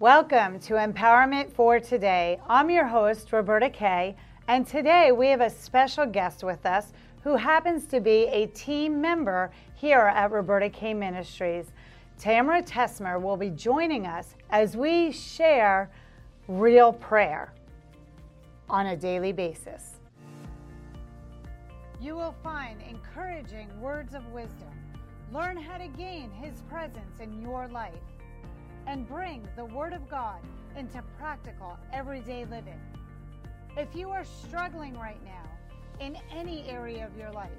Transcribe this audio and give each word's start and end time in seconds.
Welcome 0.00 0.60
to 0.60 0.74
Empowerment 0.74 1.50
for 1.50 1.80
Today. 1.80 2.38
I'm 2.48 2.70
your 2.70 2.86
host, 2.86 3.32
Roberta 3.32 3.68
Kay, 3.68 4.14
and 4.46 4.64
today 4.64 5.10
we 5.10 5.26
have 5.26 5.40
a 5.40 5.50
special 5.50 6.06
guest 6.06 6.44
with 6.44 6.64
us 6.66 6.92
who 7.24 7.34
happens 7.34 7.84
to 7.86 8.00
be 8.00 8.28
a 8.28 8.46
team 8.46 9.00
member 9.00 9.50
here 9.74 10.12
at 10.14 10.30
Roberta 10.30 10.70
Kay 10.70 10.94
Ministries. 10.94 11.72
Tamara 12.16 12.62
Tessmer 12.62 13.20
will 13.20 13.36
be 13.36 13.50
joining 13.50 14.06
us 14.06 14.36
as 14.50 14.76
we 14.76 15.10
share 15.10 15.90
real 16.46 16.92
prayer 16.92 17.52
on 18.70 18.86
a 18.86 18.96
daily 18.96 19.32
basis. 19.32 19.96
You 22.00 22.14
will 22.14 22.36
find 22.44 22.80
encouraging 22.88 23.68
words 23.80 24.14
of 24.14 24.24
wisdom. 24.32 24.70
Learn 25.32 25.56
how 25.56 25.76
to 25.76 25.88
gain 25.88 26.30
His 26.30 26.62
presence 26.70 27.18
in 27.18 27.42
your 27.42 27.66
life 27.66 27.98
and 28.88 29.06
bring 29.06 29.46
the 29.54 29.66
Word 29.66 29.92
of 29.92 30.08
God 30.08 30.40
into 30.74 31.02
practical, 31.18 31.78
everyday 31.92 32.46
living. 32.46 32.80
If 33.76 33.94
you 33.94 34.08
are 34.08 34.24
struggling 34.24 34.96
right 34.98 35.22
now 35.26 35.44
in 36.00 36.16
any 36.34 36.66
area 36.66 37.04
of 37.06 37.14
your 37.18 37.30
life, 37.30 37.50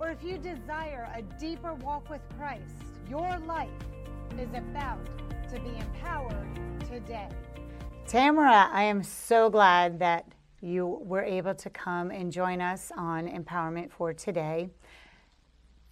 or 0.00 0.10
if 0.10 0.24
you 0.24 0.36
desire 0.36 1.08
a 1.14 1.22
deeper 1.38 1.74
walk 1.74 2.10
with 2.10 2.22
Christ, 2.36 2.74
your 3.08 3.38
life 3.46 3.70
is 4.36 4.48
about 4.52 4.98
to 5.52 5.60
be 5.60 5.70
empowered 5.78 6.80
today. 6.90 7.28
Tamara, 8.08 8.68
I 8.72 8.82
am 8.82 9.04
so 9.04 9.48
glad 9.48 10.00
that 10.00 10.26
you 10.60 10.98
were 11.02 11.22
able 11.22 11.54
to 11.54 11.70
come 11.70 12.10
and 12.10 12.32
join 12.32 12.60
us 12.60 12.90
on 12.96 13.28
Empowerment 13.28 13.92
for 13.92 14.12
Today. 14.12 14.68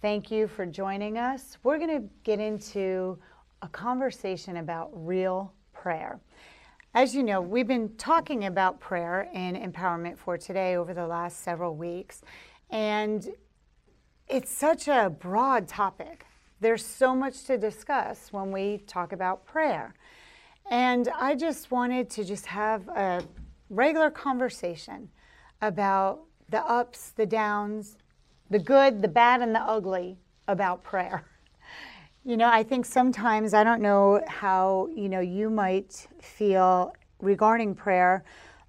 Thank 0.01 0.29
you 0.29 0.49
for 0.49 0.65
joining 0.65 1.17
us. 1.17 1.57
We're 1.63 1.77
going 1.77 2.01
to 2.01 2.09
get 2.25 2.41
into 2.41 3.17
a 3.63 3.67
conversation 3.69 4.57
about 4.57 4.91
real 4.93 5.53
prayer. 5.71 6.19
As 6.93 7.15
you 7.15 7.23
know, 7.23 7.39
we've 7.39 7.67
been 7.67 7.95
talking 7.95 8.43
about 8.43 8.81
prayer 8.81 9.29
and 9.33 9.55
empowerment 9.55 10.17
for 10.17 10.37
today 10.37 10.75
over 10.75 10.93
the 10.93 11.07
last 11.07 11.39
several 11.43 11.73
weeks, 11.73 12.21
and 12.69 13.29
it's 14.27 14.51
such 14.51 14.89
a 14.89 15.09
broad 15.09 15.69
topic. 15.69 16.25
There's 16.59 16.85
so 16.85 17.15
much 17.15 17.45
to 17.45 17.57
discuss 17.57 18.33
when 18.33 18.51
we 18.51 18.79
talk 18.85 19.13
about 19.13 19.45
prayer. 19.45 19.95
And 20.69 21.07
I 21.17 21.33
just 21.33 21.71
wanted 21.71 22.09
to 22.11 22.25
just 22.25 22.45
have 22.47 22.89
a 22.89 23.23
regular 23.69 24.11
conversation 24.11 25.09
about 25.61 26.19
the 26.49 26.61
ups, 26.61 27.11
the 27.11 27.25
downs, 27.25 27.97
the 28.49 28.59
good, 28.59 29.01
the 29.01 29.07
bad, 29.07 29.41
and 29.41 29.55
the 29.55 29.61
ugly 29.61 30.17
about 30.49 30.83
prayer. 30.83 31.23
You 32.25 32.37
know, 32.37 32.49
I 32.49 32.63
think 32.63 32.85
sometimes 32.85 33.53
I 33.53 33.65
don't 33.65 33.81
know 33.81 34.21
how, 34.27 34.87
you 34.95 35.09
know, 35.09 35.19
you 35.19 35.49
might 35.49 36.07
feel 36.21 36.95
regarding 37.19 37.75
prayer, 37.75 38.23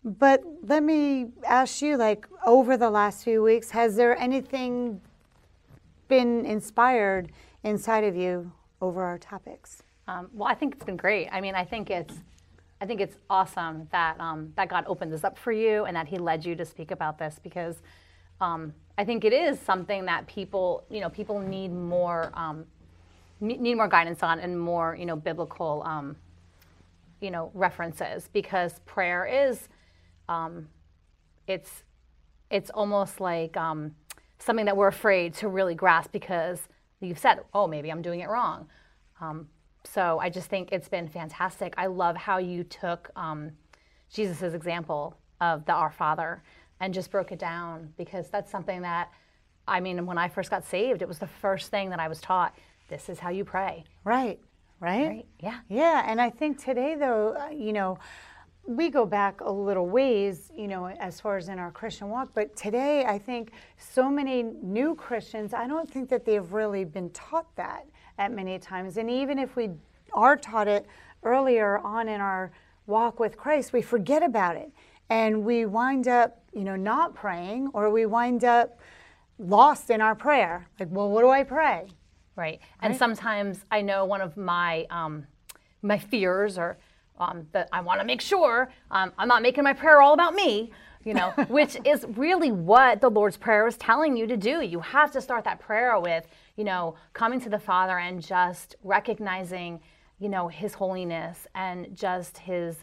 but 0.04 0.42
let 0.62 0.82
me 0.82 1.28
ask 1.46 1.80
you 1.80 1.96
like 1.96 2.26
over 2.44 2.76
the 2.76 2.90
last 2.90 3.22
few 3.22 3.44
weeks, 3.44 3.70
has 3.70 3.94
there 3.94 4.18
anything 4.18 5.00
been 6.08 6.44
inspired 6.44 7.30
inside 7.62 8.02
of 8.02 8.16
you 8.16 8.50
over 8.80 9.04
our 9.04 9.18
topics? 9.18 9.84
Um, 10.08 10.30
well, 10.32 10.48
I 10.48 10.54
think 10.54 10.74
it's 10.74 10.84
been 10.84 10.96
great. 10.96 11.28
I 11.30 11.40
mean, 11.40 11.54
I 11.54 11.64
think 11.64 11.90
it's 11.90 12.14
I 12.80 12.86
think 12.86 13.00
it's 13.00 13.16
awesome 13.30 13.86
that 13.92 14.20
um, 14.20 14.52
that 14.56 14.68
God 14.68 14.84
opened 14.88 15.12
this 15.12 15.22
up 15.22 15.38
for 15.38 15.52
you 15.52 15.84
and 15.84 15.96
that 15.96 16.08
He 16.08 16.18
led 16.18 16.44
you 16.44 16.56
to 16.56 16.64
speak 16.64 16.90
about 16.90 17.18
this 17.18 17.38
because 17.40 17.76
um, 18.40 18.74
I 18.98 19.04
think 19.04 19.24
it 19.24 19.32
is 19.32 19.58
something 19.60 20.04
that 20.06 20.26
people, 20.26 20.84
you 20.90 21.00
know, 21.00 21.08
people 21.08 21.38
need 21.38 21.72
more 21.72 22.30
um, 22.34 22.66
need 23.44 23.74
more 23.74 23.88
guidance 23.88 24.22
on 24.22 24.40
and 24.40 24.58
more, 24.58 24.96
you 24.98 25.06
know, 25.06 25.16
biblical, 25.16 25.82
um, 25.84 26.16
you 27.20 27.30
know, 27.30 27.50
references 27.54 28.28
because 28.32 28.80
prayer 28.80 29.26
is, 29.26 29.68
um, 30.28 30.68
it's, 31.46 31.82
it's 32.50 32.70
almost 32.70 33.20
like 33.20 33.56
um, 33.56 33.94
something 34.38 34.66
that 34.66 34.76
we're 34.76 34.88
afraid 34.88 35.34
to 35.34 35.48
really 35.48 35.74
grasp 35.74 36.12
because 36.12 36.60
you've 37.00 37.18
said, 37.18 37.40
oh, 37.52 37.66
maybe 37.66 37.90
I'm 37.90 38.02
doing 38.02 38.20
it 38.20 38.28
wrong. 38.28 38.68
Um, 39.20 39.48
so 39.84 40.18
I 40.18 40.30
just 40.30 40.48
think 40.48 40.70
it's 40.72 40.88
been 40.88 41.08
fantastic. 41.08 41.74
I 41.76 41.86
love 41.86 42.16
how 42.16 42.38
you 42.38 42.64
took 42.64 43.10
um, 43.16 43.52
Jesus' 44.12 44.54
example 44.54 45.16
of 45.40 45.64
the 45.66 45.72
Our 45.72 45.90
Father 45.90 46.42
and 46.80 46.92
just 46.92 47.10
broke 47.10 47.32
it 47.32 47.38
down 47.38 47.92
because 47.96 48.30
that's 48.30 48.50
something 48.50 48.82
that, 48.82 49.10
I 49.66 49.80
mean, 49.80 50.04
when 50.06 50.18
I 50.18 50.28
first 50.28 50.50
got 50.50 50.64
saved, 50.64 51.02
it 51.02 51.08
was 51.08 51.18
the 51.18 51.26
first 51.26 51.70
thing 51.70 51.90
that 51.90 52.00
I 52.00 52.08
was 52.08 52.20
taught 52.20 52.54
this 52.94 53.08
is 53.08 53.18
how 53.18 53.30
you 53.30 53.44
pray. 53.44 53.82
Right, 54.04 54.38
right? 54.78 55.08
Right, 55.08 55.26
yeah. 55.40 55.58
Yeah, 55.68 56.04
and 56.06 56.20
I 56.20 56.30
think 56.30 56.62
today, 56.62 56.94
though, 56.94 57.36
uh, 57.36 57.50
you 57.50 57.72
know, 57.72 57.98
we 58.68 58.88
go 58.88 59.04
back 59.04 59.40
a 59.40 59.50
little 59.50 59.88
ways, 59.88 60.52
you 60.56 60.68
know, 60.68 60.86
as 60.86 61.20
far 61.20 61.36
as 61.36 61.48
in 61.48 61.58
our 61.58 61.72
Christian 61.72 62.08
walk, 62.08 62.28
but 62.34 62.54
today 62.54 63.04
I 63.04 63.18
think 63.18 63.50
so 63.78 64.08
many 64.08 64.44
new 64.44 64.94
Christians, 64.94 65.52
I 65.52 65.66
don't 65.66 65.90
think 65.90 66.08
that 66.10 66.24
they've 66.24 66.52
really 66.52 66.84
been 66.84 67.10
taught 67.10 67.54
that 67.56 67.84
at 68.16 68.30
many 68.30 68.60
times. 68.60 68.96
And 68.96 69.10
even 69.10 69.40
if 69.40 69.56
we 69.56 69.70
are 70.12 70.36
taught 70.36 70.68
it 70.68 70.86
earlier 71.24 71.78
on 71.78 72.08
in 72.08 72.20
our 72.20 72.52
walk 72.86 73.18
with 73.18 73.36
Christ, 73.36 73.72
we 73.72 73.82
forget 73.82 74.22
about 74.22 74.54
it. 74.54 74.70
And 75.10 75.44
we 75.44 75.66
wind 75.66 76.06
up, 76.06 76.44
you 76.52 76.62
know, 76.62 76.76
not 76.76 77.12
praying 77.12 77.70
or 77.74 77.90
we 77.90 78.06
wind 78.06 78.44
up 78.44 78.78
lost 79.40 79.90
in 79.90 80.00
our 80.00 80.14
prayer. 80.14 80.68
Like, 80.78 80.90
well, 80.92 81.10
what 81.10 81.22
do 81.22 81.28
I 81.30 81.42
pray? 81.42 81.88
Right. 82.36 82.60
And 82.80 82.92
right. 82.92 82.98
sometimes 82.98 83.64
I 83.70 83.80
know 83.80 84.04
one 84.04 84.20
of 84.20 84.36
my 84.36 84.86
um, 84.90 85.26
my 85.82 85.98
fears 85.98 86.58
or 86.58 86.78
um, 87.18 87.46
that 87.52 87.68
I 87.72 87.80
want 87.80 88.00
to 88.00 88.06
make 88.06 88.20
sure 88.20 88.70
um, 88.90 89.12
I'm 89.18 89.28
not 89.28 89.42
making 89.42 89.64
my 89.64 89.72
prayer 89.72 90.00
all 90.00 90.14
about 90.14 90.34
me, 90.34 90.72
you 91.04 91.14
know, 91.14 91.30
which 91.48 91.76
is 91.84 92.04
really 92.16 92.50
what 92.50 93.00
the 93.00 93.10
Lord's 93.10 93.36
Prayer 93.36 93.66
is 93.66 93.76
telling 93.76 94.16
you 94.16 94.26
to 94.26 94.36
do. 94.36 94.62
You 94.62 94.80
have 94.80 95.12
to 95.12 95.20
start 95.20 95.44
that 95.44 95.60
prayer 95.60 95.98
with, 96.00 96.26
you 96.56 96.64
know, 96.64 96.96
coming 97.12 97.40
to 97.42 97.48
the 97.48 97.58
Father 97.58 97.98
and 97.98 98.20
just 98.20 98.76
recognizing, 98.82 99.80
you 100.18 100.28
know, 100.28 100.48
His 100.48 100.74
holiness 100.74 101.46
and 101.54 101.94
just 101.94 102.38
His, 102.38 102.76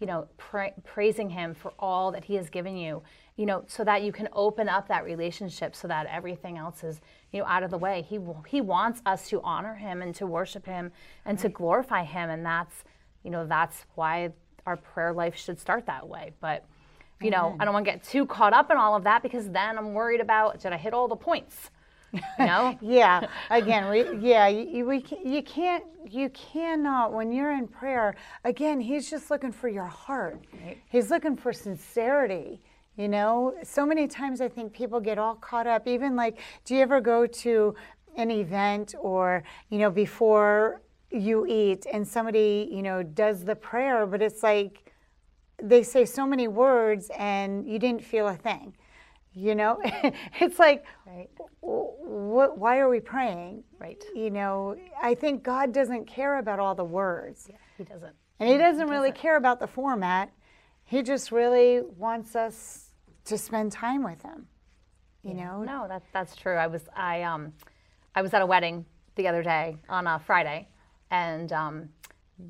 you 0.00 0.06
know, 0.06 0.26
pra- 0.36 0.74
praising 0.84 1.30
Him 1.30 1.54
for 1.54 1.72
all 1.78 2.10
that 2.12 2.24
He 2.24 2.34
has 2.34 2.50
given 2.50 2.76
you, 2.76 3.02
you 3.36 3.46
know, 3.46 3.64
so 3.68 3.84
that 3.84 4.02
you 4.02 4.10
can 4.10 4.28
open 4.32 4.68
up 4.68 4.88
that 4.88 5.04
relationship 5.04 5.76
so 5.76 5.86
that 5.86 6.06
everything 6.06 6.58
else 6.58 6.82
is 6.82 7.00
you 7.36 7.42
know 7.42 7.48
out 7.48 7.62
of 7.62 7.70
the 7.70 7.78
way. 7.78 8.04
He 8.08 8.18
he 8.48 8.60
wants 8.60 9.02
us 9.06 9.28
to 9.28 9.40
honor 9.42 9.74
him 9.74 10.02
and 10.02 10.14
to 10.16 10.26
worship 10.26 10.66
him 10.66 10.90
and 11.24 11.36
right. 11.38 11.42
to 11.42 11.48
glorify 11.48 12.04
him. 12.04 12.30
And 12.30 12.44
that's 12.44 12.84
you 13.22 13.30
know 13.30 13.46
that's 13.46 13.84
why 13.94 14.32
our 14.64 14.76
prayer 14.76 15.12
life 15.12 15.36
should 15.36 15.60
start 15.60 15.86
that 15.86 16.08
way. 16.08 16.32
But 16.40 16.64
you 17.20 17.30
know 17.30 17.56
i 17.58 17.64
don't 17.64 17.72
want 17.72 17.84
to 17.86 17.90
get 17.90 18.04
too 18.04 18.26
caught 18.26 18.52
up 18.52 18.70
in 18.70 18.76
all 18.76 18.94
of 18.94 19.04
that 19.04 19.22
because 19.22 19.48
then 19.48 19.78
i'm 19.78 19.94
worried 19.94 20.20
about 20.20 20.60
did 20.60 20.72
i 20.72 20.76
hit 20.76 20.92
all 20.92 21.08
the 21.08 21.16
points? 21.16 21.70
You 22.12 22.46
know? 22.46 22.78
Yeah. 22.82 23.26
Again 23.50 23.90
we 23.90 24.18
yeah 24.18 24.48
you, 24.48 24.86
we, 24.86 25.04
you 25.24 25.42
can't 25.42 25.84
you 26.08 26.28
cannot 26.30 27.12
when 27.12 27.32
you're 27.32 27.52
in 27.52 27.68
prayer 27.68 28.14
again 28.44 28.80
he's 28.80 29.10
just 29.10 29.30
looking 29.30 29.52
for 29.52 29.68
your 29.68 29.86
heart. 29.86 30.44
Right. 30.52 30.78
he's 30.88 31.10
looking 31.10 31.36
for 31.36 31.52
sincerity 31.52 32.60
you 32.96 33.08
know, 33.08 33.54
so 33.62 33.84
many 33.84 34.08
times 34.08 34.40
I 34.40 34.48
think 34.48 34.72
people 34.72 35.00
get 35.00 35.18
all 35.18 35.34
caught 35.34 35.66
up. 35.66 35.86
Even 35.86 36.16
like, 36.16 36.38
do 36.64 36.74
you 36.74 36.80
ever 36.80 37.00
go 37.00 37.26
to 37.26 37.74
an 38.16 38.30
event 38.30 38.94
or, 38.98 39.44
you 39.68 39.78
know, 39.78 39.90
before 39.90 40.80
you 41.10 41.46
eat 41.46 41.86
and 41.92 42.06
somebody, 42.06 42.68
you 42.72 42.82
know, 42.82 43.02
does 43.02 43.44
the 43.44 43.54
prayer, 43.54 44.06
but 44.06 44.22
it's 44.22 44.42
like 44.42 44.92
they 45.62 45.82
say 45.82 46.04
so 46.04 46.26
many 46.26 46.48
words 46.48 47.10
and 47.18 47.66
you 47.68 47.78
didn't 47.78 48.04
feel 48.04 48.28
a 48.28 48.36
thing. 48.36 48.74
You 49.34 49.54
know, 49.54 49.78
it's 50.40 50.58
like, 50.58 50.84
right. 51.06 51.28
what, 51.60 52.56
why 52.56 52.78
are 52.78 52.88
we 52.88 53.00
praying? 53.00 53.64
Right. 53.78 54.02
You 54.14 54.30
know, 54.30 54.76
I 55.02 55.14
think 55.14 55.42
God 55.42 55.72
doesn't 55.72 56.06
care 56.06 56.38
about 56.38 56.58
all 56.58 56.74
the 56.74 56.84
words. 56.84 57.46
Yeah, 57.50 57.56
He 57.76 57.84
doesn't. 57.84 58.14
And 58.40 58.48
He 58.48 58.56
doesn't 58.56 58.86
he 58.86 58.90
really 58.90 59.10
doesn't. 59.10 59.20
care 59.20 59.36
about 59.36 59.60
the 59.60 59.66
format. 59.66 60.32
He 60.84 61.02
just 61.02 61.30
really 61.30 61.82
wants 61.82 62.34
us 62.34 62.85
to 63.26 63.38
spend 63.38 63.72
time 63.72 64.02
with 64.02 64.22
him. 64.22 64.46
You 65.22 65.34
know? 65.34 65.62
No, 65.62 65.86
that, 65.88 66.02
that's 66.12 66.36
true. 66.36 66.54
I 66.54 66.68
was 66.68 66.82
I 66.94 67.22
um 67.22 67.52
I 68.14 68.22
was 68.22 68.32
at 68.32 68.42
a 68.42 68.46
wedding 68.46 68.86
the 69.16 69.28
other 69.28 69.42
day 69.42 69.76
on 69.88 70.06
a 70.06 70.18
Friday, 70.18 70.68
and 71.10 71.52
um, 71.52 71.88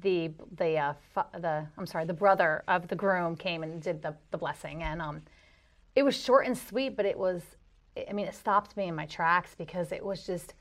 the 0.03 0.31
the 0.57 0.77
uh, 0.77 0.95
the 1.39 1.67
I'm 1.79 1.87
sorry 1.87 2.05
the 2.05 2.13
brother 2.13 2.63
of 2.69 2.89
the 2.89 2.97
groom 2.97 3.37
came 3.37 3.63
and 3.63 3.81
did 3.81 4.03
the 4.03 4.15
the 4.31 4.39
blessing, 4.39 4.83
and 4.83 5.01
um, 5.01 5.23
it 5.95 6.03
was 6.03 6.15
short 6.15 6.47
and 6.47 6.57
sweet, 6.57 6.97
but 6.97 7.07
it 7.07 7.19
was 7.19 7.43
I 8.09 8.13
mean 8.13 8.27
it 8.27 8.35
stopped 8.35 8.77
me 8.77 8.89
in 8.89 8.95
my 8.95 9.07
tracks 9.07 9.55
because 9.57 9.91
it 9.91 10.05
was 10.05 10.27
just 10.27 10.55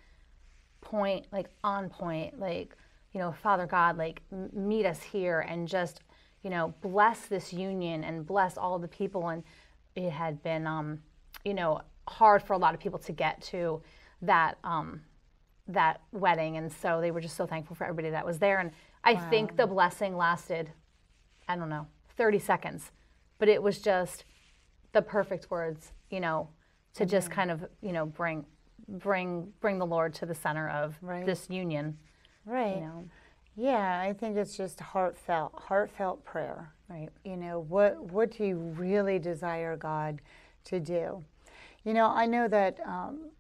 point 0.82 1.26
like 1.32 1.48
on 1.64 1.90
point 1.90 2.40
like 2.40 2.76
you 3.12 3.20
know 3.20 3.34
Father 3.44 3.66
God 3.66 3.98
like 3.98 4.22
meet 4.54 4.86
us 4.86 5.02
here 5.02 5.42
and 5.42 5.68
just 5.68 6.02
you 6.44 6.50
know 6.50 6.74
bless 6.82 7.26
this 7.26 7.52
union 7.52 8.04
and 8.04 8.26
bless 8.26 8.58
all 8.58 8.80
the 8.80 8.88
people 8.88 9.30
and 9.30 9.44
it 9.96 10.10
had 10.12 10.42
been, 10.44 10.68
um, 10.68 11.02
you 11.44 11.54
know, 11.54 11.82
hard 12.08 12.44
for 12.44 12.54
a 12.54 12.58
lot 12.58 12.74
of 12.74 12.80
people 12.80 13.00
to 13.00 13.12
get 13.12 13.42
to 13.42 13.82
that 14.22 14.58
um, 14.64 15.02
that 15.68 16.02
wedding, 16.12 16.58
and 16.58 16.72
so 16.72 17.02
they 17.02 17.10
were 17.12 17.22
just 17.22 17.36
so 17.36 17.46
thankful 17.48 17.76
for 17.76 17.86
everybody 17.86 18.12
that 18.12 18.26
was 18.26 18.38
there. 18.40 18.60
And 18.60 18.72
I 19.04 19.16
think 19.16 19.56
the 19.58 19.66
blessing 19.66 20.16
lasted, 20.16 20.72
I 21.48 21.56
don't 21.56 21.70
know, 21.70 21.88
30 22.18 22.40
seconds, 22.40 22.92
but 23.40 23.48
it 23.50 23.62
was 23.64 23.80
just 23.80 24.26
the 24.92 25.02
perfect 25.02 25.50
words, 25.50 25.92
you 26.12 26.20
know, 26.20 26.50
to 26.94 27.06
just 27.06 27.32
kind 27.32 27.50
of, 27.52 27.66
you 27.82 27.92
know, 27.94 28.06
bring 28.06 28.46
bring 28.88 29.52
bring 29.60 29.80
the 29.80 29.86
Lord 29.86 30.14
to 30.16 30.26
the 30.28 30.36
center 30.36 30.70
of 30.70 30.96
Right. 31.02 31.26
this 31.26 31.50
union, 31.50 31.98
Right. 32.46 32.76
you 32.76 32.82
know. 32.82 33.06
Yeah, 33.56 34.02
I 34.02 34.14
think 34.14 34.36
it's 34.36 34.58
just 34.58 34.80
heartfelt, 34.80 35.54
heartfelt 35.56 36.24
prayer. 36.26 36.72
Right. 36.90 37.10
You 37.24 37.38
know, 37.38 37.62
what 37.62 38.00
what 38.12 38.32
do 38.32 38.46
you 38.46 38.58
really 38.58 39.18
desire 39.18 39.76
God 39.76 40.22
to 40.66 40.80
do? 40.80 41.24
You 41.84 41.94
know, 41.94 42.08
I 42.08 42.26
know 42.26 42.48
that 42.48 42.80
um, 42.86 43.32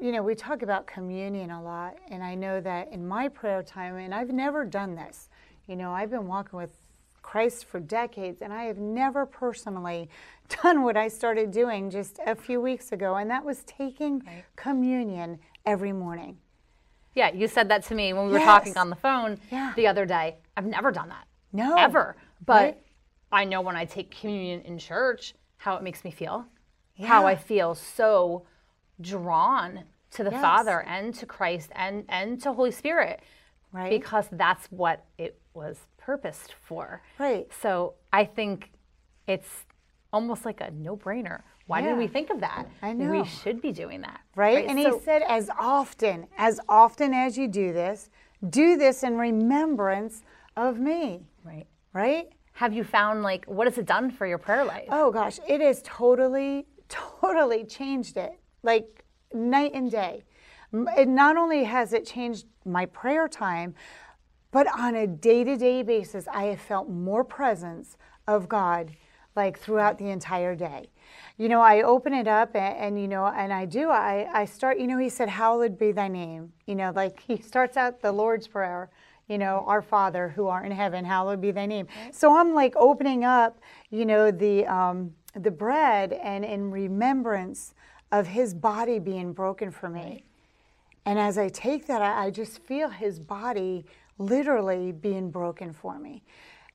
you 0.00 0.12
know, 0.12 0.22
we 0.22 0.34
talk 0.34 0.62
about 0.62 0.86
communion 0.86 1.50
a 1.50 1.62
lot, 1.62 1.96
and 2.10 2.22
I 2.24 2.34
know 2.34 2.60
that 2.62 2.90
in 2.90 3.06
my 3.06 3.28
prayer 3.28 3.62
time, 3.62 3.96
and 3.96 4.14
I've 4.14 4.30
never 4.30 4.64
done 4.64 4.94
this. 4.94 5.28
You 5.68 5.76
know, 5.76 5.92
I've 5.92 6.10
been 6.10 6.26
walking 6.26 6.58
with 6.58 6.70
Christ 7.20 7.66
for 7.66 7.80
decades, 7.80 8.40
and 8.40 8.50
I 8.52 8.64
have 8.64 8.78
never 8.78 9.26
personally 9.26 10.08
done 10.62 10.82
what 10.82 10.96
I 10.96 11.08
started 11.08 11.50
doing 11.50 11.90
just 11.90 12.18
a 12.26 12.34
few 12.34 12.62
weeks 12.62 12.92
ago, 12.92 13.16
and 13.16 13.30
that 13.30 13.44
was 13.44 13.62
taking 13.64 14.22
communion 14.56 15.38
every 15.66 15.92
morning. 15.92 16.38
Yeah, 17.14 17.32
you 17.32 17.48
said 17.48 17.68
that 17.70 17.82
to 17.84 17.94
me 17.94 18.12
when 18.12 18.26
we 18.26 18.32
were 18.32 18.38
talking 18.38 18.76
on 18.76 18.90
the 18.90 18.96
phone 18.96 19.38
Yeah. 19.50 19.72
the 19.76 19.86
other 19.86 20.06
day. 20.06 20.36
I've 20.56 20.66
never 20.66 20.90
done 20.92 21.08
that. 21.08 21.26
No. 21.52 21.76
Ever. 21.76 22.16
But 22.44 22.62
Right? 22.62 22.82
I 23.32 23.44
know 23.44 23.60
when 23.60 23.76
I 23.76 23.84
take 23.84 24.10
communion 24.10 24.60
in 24.62 24.78
church 24.78 25.34
how 25.56 25.76
it 25.76 25.82
makes 25.82 26.04
me 26.04 26.10
feel. 26.10 26.46
How 27.02 27.26
I 27.26 27.34
feel 27.34 27.74
so 27.74 28.44
drawn 29.00 29.84
to 30.12 30.24
the 30.24 30.30
Yes. 30.30 30.40
Father 30.40 30.82
and 30.82 31.14
to 31.14 31.26
Christ 31.26 31.70
and 31.74 32.04
and 32.08 32.40
to 32.42 32.52
Holy 32.52 32.70
Spirit. 32.70 33.20
Right. 33.72 33.90
Because 33.90 34.28
that's 34.32 34.66
what 34.66 35.04
it 35.16 35.40
was 35.54 35.86
purposed 35.96 36.52
for. 36.52 37.02
Right. 37.18 37.50
So 37.52 37.94
I 38.12 38.24
think 38.24 38.70
it's 39.26 39.64
almost 40.12 40.44
like 40.44 40.60
a 40.60 40.70
no-brainer. 40.72 41.42
Why 41.66 41.80
didn't 41.82 41.98
we 41.98 42.08
think 42.08 42.30
of 42.30 42.40
that? 42.40 42.66
I 42.82 42.92
knew 42.92 43.10
We 43.10 43.24
should 43.24 43.60
be 43.62 43.70
doing 43.70 44.00
that. 44.00 44.20
right? 44.34 44.66
And 44.66 44.80
So- 44.82 44.98
he 44.98 45.04
said, 45.04 45.22
as 45.28 45.50
often, 45.58 46.26
as 46.36 46.60
often 46.68 47.14
as 47.14 47.38
you 47.38 47.46
do 47.46 47.72
this, 47.72 48.10
do 48.48 48.76
this 48.76 49.02
in 49.02 49.16
remembrance 49.18 50.22
of 50.56 50.80
me, 50.80 51.22
right. 51.44 51.66
right? 51.92 52.28
Have 52.54 52.72
you 52.72 52.82
found 52.84 53.22
like 53.22 53.44
what 53.44 53.66
has 53.66 53.78
it 53.78 53.86
done 53.86 54.10
for 54.10 54.26
your 54.26 54.38
prayer 54.38 54.64
life? 54.64 54.88
Oh 54.90 55.10
gosh, 55.12 55.38
it 55.48 55.60
has 55.60 55.80
totally, 55.84 56.66
totally 56.88 57.64
changed 57.64 58.16
it, 58.16 58.32
like 58.62 59.04
night 59.32 59.72
and 59.74 59.90
day. 59.90 60.24
It 60.72 61.08
not 61.08 61.36
only 61.36 61.64
has 61.64 61.92
it 61.92 62.04
changed 62.04 62.46
my 62.64 62.86
prayer 62.86 63.28
time, 63.28 63.74
but 64.50 64.66
on 64.78 64.94
a 64.96 65.06
day-to-day 65.06 65.82
basis, 65.84 66.26
I 66.28 66.44
have 66.44 66.60
felt 66.60 66.88
more 66.88 67.22
presence 67.24 67.96
of 68.26 68.48
God, 68.48 68.90
like 69.36 69.58
throughout 69.58 69.98
the 69.98 70.08
entire 70.10 70.54
day. 70.54 70.88
You 71.38 71.48
know, 71.48 71.60
I 71.60 71.82
open 71.82 72.12
it 72.12 72.28
up 72.28 72.54
and, 72.54 72.76
and 72.76 73.00
you 73.00 73.08
know, 73.08 73.26
and 73.26 73.52
I 73.52 73.64
do. 73.64 73.90
I, 73.90 74.28
I 74.32 74.44
start. 74.44 74.78
You 74.78 74.86
know, 74.86 74.98
he 74.98 75.08
said, 75.08 75.28
"Hallowed 75.28 75.78
be 75.78 75.92
thy 75.92 76.08
name." 76.08 76.52
You 76.66 76.74
know, 76.74 76.92
like 76.94 77.20
he 77.26 77.38
starts 77.38 77.76
out 77.76 78.00
the 78.00 78.12
Lord's 78.12 78.46
prayer. 78.46 78.90
You 79.28 79.38
know, 79.38 79.64
our 79.66 79.80
Father 79.80 80.28
who 80.28 80.48
art 80.48 80.66
in 80.66 80.72
heaven, 80.72 81.04
hallowed 81.04 81.40
be 81.40 81.52
thy 81.52 81.66
name. 81.66 81.86
So 82.12 82.36
I'm 82.36 82.52
like 82.52 82.74
opening 82.76 83.24
up, 83.24 83.60
you 83.90 84.04
know, 84.04 84.30
the 84.30 84.66
um, 84.66 85.14
the 85.34 85.50
bread 85.50 86.12
and 86.12 86.44
in 86.44 86.70
remembrance 86.70 87.74
of 88.10 88.26
His 88.26 88.54
body 88.54 88.98
being 88.98 89.32
broken 89.32 89.70
for 89.70 89.88
me. 89.88 90.24
And 91.06 91.18
as 91.18 91.38
I 91.38 91.48
take 91.48 91.86
that, 91.86 92.02
I, 92.02 92.26
I 92.26 92.30
just 92.30 92.62
feel 92.62 92.88
his 92.88 93.18
body 93.18 93.84
literally 94.18 94.92
being 94.92 95.30
broken 95.30 95.72
for 95.72 95.98
me. 95.98 96.22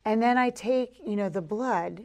And 0.03 0.21
then 0.21 0.37
I 0.37 0.49
take, 0.49 0.97
you 1.05 1.15
know, 1.15 1.29
the 1.29 1.41
blood 1.41 2.03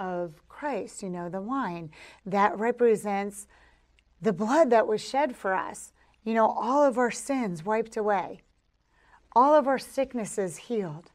of 0.00 0.48
Christ, 0.48 1.02
you 1.02 1.10
know, 1.10 1.28
the 1.28 1.42
wine 1.42 1.90
that 2.24 2.58
represents 2.58 3.46
the 4.20 4.32
blood 4.32 4.70
that 4.70 4.86
was 4.86 5.06
shed 5.06 5.36
for 5.36 5.54
us. 5.54 5.92
You 6.24 6.34
know, 6.34 6.48
all 6.48 6.84
of 6.84 6.98
our 6.98 7.10
sins 7.10 7.64
wiped 7.64 7.96
away, 7.96 8.40
all 9.36 9.54
of 9.54 9.68
our 9.68 9.78
sicknesses 9.78 10.56
healed. 10.56 11.10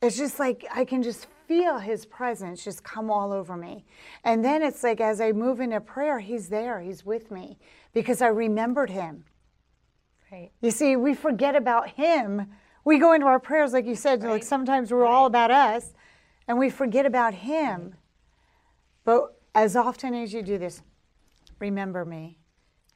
It's 0.00 0.16
just 0.16 0.38
like 0.38 0.64
I 0.72 0.84
can 0.84 1.02
just 1.02 1.26
feel 1.46 1.78
his 1.78 2.06
presence 2.06 2.64
just 2.64 2.82
come 2.82 3.10
all 3.10 3.32
over 3.32 3.56
me. 3.56 3.84
And 4.24 4.44
then 4.44 4.62
it's 4.62 4.82
like 4.82 5.00
as 5.00 5.20
I 5.20 5.32
move 5.32 5.60
into 5.60 5.80
prayer, 5.80 6.18
he's 6.20 6.48
there, 6.48 6.80
he's 6.80 7.04
with 7.04 7.30
me 7.30 7.58
because 7.92 8.22
I 8.22 8.28
remembered 8.28 8.90
him. 8.90 9.24
Right. 10.30 10.50
You 10.60 10.70
see, 10.70 10.96
we 10.96 11.14
forget 11.14 11.54
about 11.54 11.90
him. 11.90 12.46
We 12.84 12.98
go 12.98 13.12
into 13.12 13.26
our 13.26 13.38
prayers, 13.38 13.72
like 13.72 13.86
you 13.86 13.94
said, 13.94 14.22
like 14.22 14.42
sometimes 14.42 14.90
we're 14.90 15.06
all 15.06 15.26
about 15.26 15.50
us 15.50 15.92
and 16.48 16.58
we 16.58 16.70
forget 16.70 17.06
about 17.06 17.34
him. 17.34 17.94
But 19.04 19.40
as 19.54 19.76
often 19.76 20.14
as 20.14 20.32
you 20.32 20.42
do 20.42 20.58
this, 20.58 20.82
remember 21.58 22.04
me. 22.04 22.38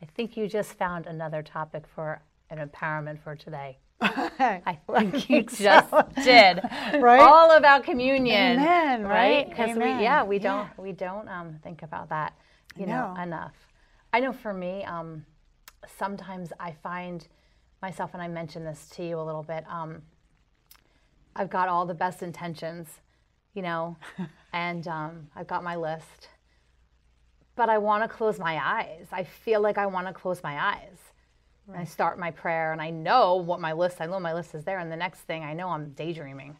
I 0.03 0.07
think 0.07 0.37
you 0.37 0.49
just 0.49 0.75
found 0.75 1.07
another 1.07 1.43
topic 1.43 1.85
for 1.87 2.23
an 2.51 2.59
empowerment 2.59 3.21
for 3.21 3.35
today. 3.35 3.79
I 4.01 4.79
think 4.93 5.31
you 5.31 5.43
just 5.45 5.91
did. 6.23 6.61
Right? 7.01 7.21
All 7.21 7.57
about 7.57 7.85
communion. 7.85 8.59
Amen, 8.59 9.05
right? 9.05 9.49
Because 9.49 9.77
we 9.77 9.85
yeah, 9.85 10.23
we 10.23 10.39
don't 10.39 10.69
we 10.79 10.93
don't 10.93 11.29
um, 11.29 11.59
think 11.63 11.83
about 11.83 12.11
that, 12.11 12.35
you 12.77 12.87
know, 12.87 13.15
know. 13.15 13.23
enough. 13.23 13.55
I 14.13 14.21
know 14.21 14.33
for 14.33 14.53
me, 14.53 14.85
um, 14.85 15.25
sometimes 15.99 16.53
I 16.61 16.73
find 16.73 17.27
myself, 17.81 18.11
and 18.13 18.23
I 18.23 18.29
mentioned 18.29 18.67
this 18.67 18.89
to 18.91 19.07
you 19.07 19.19
a 19.19 19.23
little 19.23 19.43
bit. 19.43 19.65
Um, 19.69 20.03
I've 21.35 21.51
got 21.51 21.69
all 21.69 21.87
the 21.87 21.95
best 21.95 22.23
intentions, 22.23 22.89
you 23.57 23.63
know, 23.63 23.97
and 24.53 24.87
um, 24.87 25.29
I've 25.35 25.47
got 25.47 25.65
my 25.65 25.77
list, 25.77 26.29
but 27.57 27.71
I 27.71 27.79
want 27.79 28.05
to 28.05 28.09
close 28.09 28.39
my 28.39 28.61
eyes. 28.63 29.07
I 29.11 29.25
feel 29.25 29.61
like 29.63 29.79
I 29.79 29.87
want 29.87 30.07
to 30.07 30.13
close 30.13 30.43
my 30.43 30.63
eyes. 30.63 30.99
And 31.69 31.77
I 31.77 31.85
start 31.85 32.17
my 32.17 32.31
prayer, 32.31 32.71
and 32.71 32.81
I 32.81 32.91
know 32.91 33.37
what 33.37 33.59
my 33.61 33.73
list. 33.73 33.97
I 34.01 34.07
know 34.07 34.21
my 34.21 34.33
list 34.35 34.55
is 34.55 34.63
there, 34.63 34.79
and 34.79 34.93
the 34.93 34.97
next 34.97 35.21
thing 35.23 35.43
I 35.43 35.53
know, 35.53 35.71
I'm 35.71 35.89
daydreaming, 35.91 36.57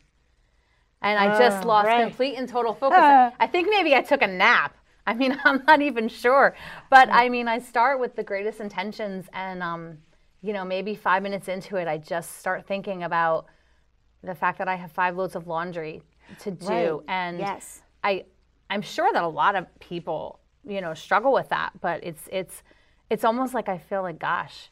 and 1.01 1.17
I 1.17 1.39
just 1.39 1.65
Oh, 1.65 1.69
lost 1.69 1.87
right. 1.87 2.03
complete 2.03 2.37
and 2.37 2.49
total 2.49 2.75
focus. 2.75 2.99
I 3.39 3.47
think 3.47 3.69
maybe 3.71 3.95
I 3.95 4.01
took 4.01 4.23
a 4.23 4.27
nap. 4.27 4.75
I 5.07 5.15
mean, 5.15 5.39
I'm 5.45 5.63
not 5.65 5.81
even 5.81 6.09
sure, 6.09 6.57
but 6.91 7.09
I 7.13 7.29
mean, 7.29 7.47
I 7.47 7.61
start 7.61 8.01
with 8.01 8.17
the 8.17 8.25
greatest 8.25 8.59
intentions, 8.59 9.27
and 9.33 9.63
um, 9.63 9.99
you 10.43 10.53
know, 10.53 10.65
maybe 10.65 10.97
five 10.97 11.23
minutes 11.23 11.47
into 11.47 11.77
it, 11.77 11.87
I 11.87 11.99
just 11.99 12.39
start 12.39 12.67
thinking 12.67 13.05
about 13.05 13.47
the 14.25 14.35
fact 14.35 14.59
that 14.59 14.67
I 14.67 14.75
have 14.75 14.91
five 14.91 15.17
loads 15.17 15.37
of 15.37 15.47
laundry 15.47 16.03
to 16.41 16.51
do, 16.51 16.67
Right. 16.67 17.01
and 17.09 17.39
Yes. 17.39 17.83
I, 18.05 18.25
I'm 18.71 18.83
sure 18.83 19.13
that 19.13 19.23
a 19.23 19.29
lot 19.29 19.55
of 19.57 19.67
people, 19.81 20.41
you 20.67 20.81
know, 20.81 20.95
struggle 20.95 21.33
with 21.33 21.49
that, 21.51 21.73
but 21.81 22.03
it's 22.05 22.29
it's 22.33 22.63
it's 23.11 23.25
almost 23.25 23.55
like 23.55 23.69
I 23.69 23.79
feel 23.79 24.03
like, 24.03 24.19
gosh, 24.19 24.71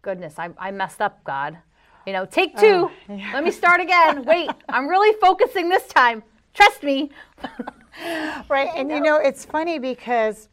goodness, 0.00 0.38
I, 0.38 0.50
I 0.58 0.70
messed 0.70 1.00
up, 1.02 1.22
God. 1.24 1.58
You 2.06 2.12
know, 2.14 2.24
take 2.24 2.56
two. 2.56 2.90
Oh, 2.90 2.92
Let 3.32 3.44
me 3.44 3.50
start 3.50 3.80
again. 3.80 4.24
Wait, 4.24 4.50
I'm 4.68 4.88
really 4.88 5.16
focusing 5.20 5.68
this 5.68 5.86
time. 5.86 6.22
Trust 6.54 6.82
me. 6.82 7.10
Right. 8.48 8.70
And 8.74 8.90
you 8.90 9.00
know, 9.00 9.16
it's 9.18 9.44
funny 9.44 9.78
because 9.78 10.48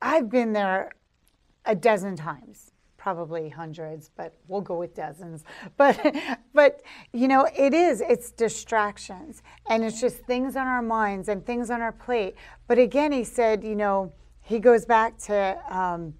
I've 0.00 0.30
been 0.30 0.52
there 0.52 0.92
a 1.64 1.74
dozen 1.74 2.14
times, 2.14 2.70
probably 2.96 3.48
hundreds, 3.48 4.10
but 4.16 4.32
we'll 4.46 4.60
go 4.60 4.76
with 4.78 4.94
dozens. 4.94 5.42
But 5.76 5.98
but 6.54 6.82
you 7.12 7.28
know, 7.28 7.46
it 7.56 7.74
is 7.74 8.00
it's 8.00 8.30
distractions 8.30 9.42
and 9.68 9.84
it's 9.84 10.00
just 10.00 10.18
things 10.24 10.56
on 10.56 10.66
our 10.66 10.82
minds 10.82 11.28
and 11.28 11.44
things 11.44 11.70
on 11.70 11.80
our 11.80 11.92
plate. 11.92 12.34
But 12.66 12.78
again, 12.78 13.12
he 13.12 13.24
said, 13.24 13.64
you 13.64 13.74
know, 13.74 14.12
he 14.40 14.58
goes 14.58 14.84
back 14.84 15.18
to 15.18 15.58
um, 15.70 16.14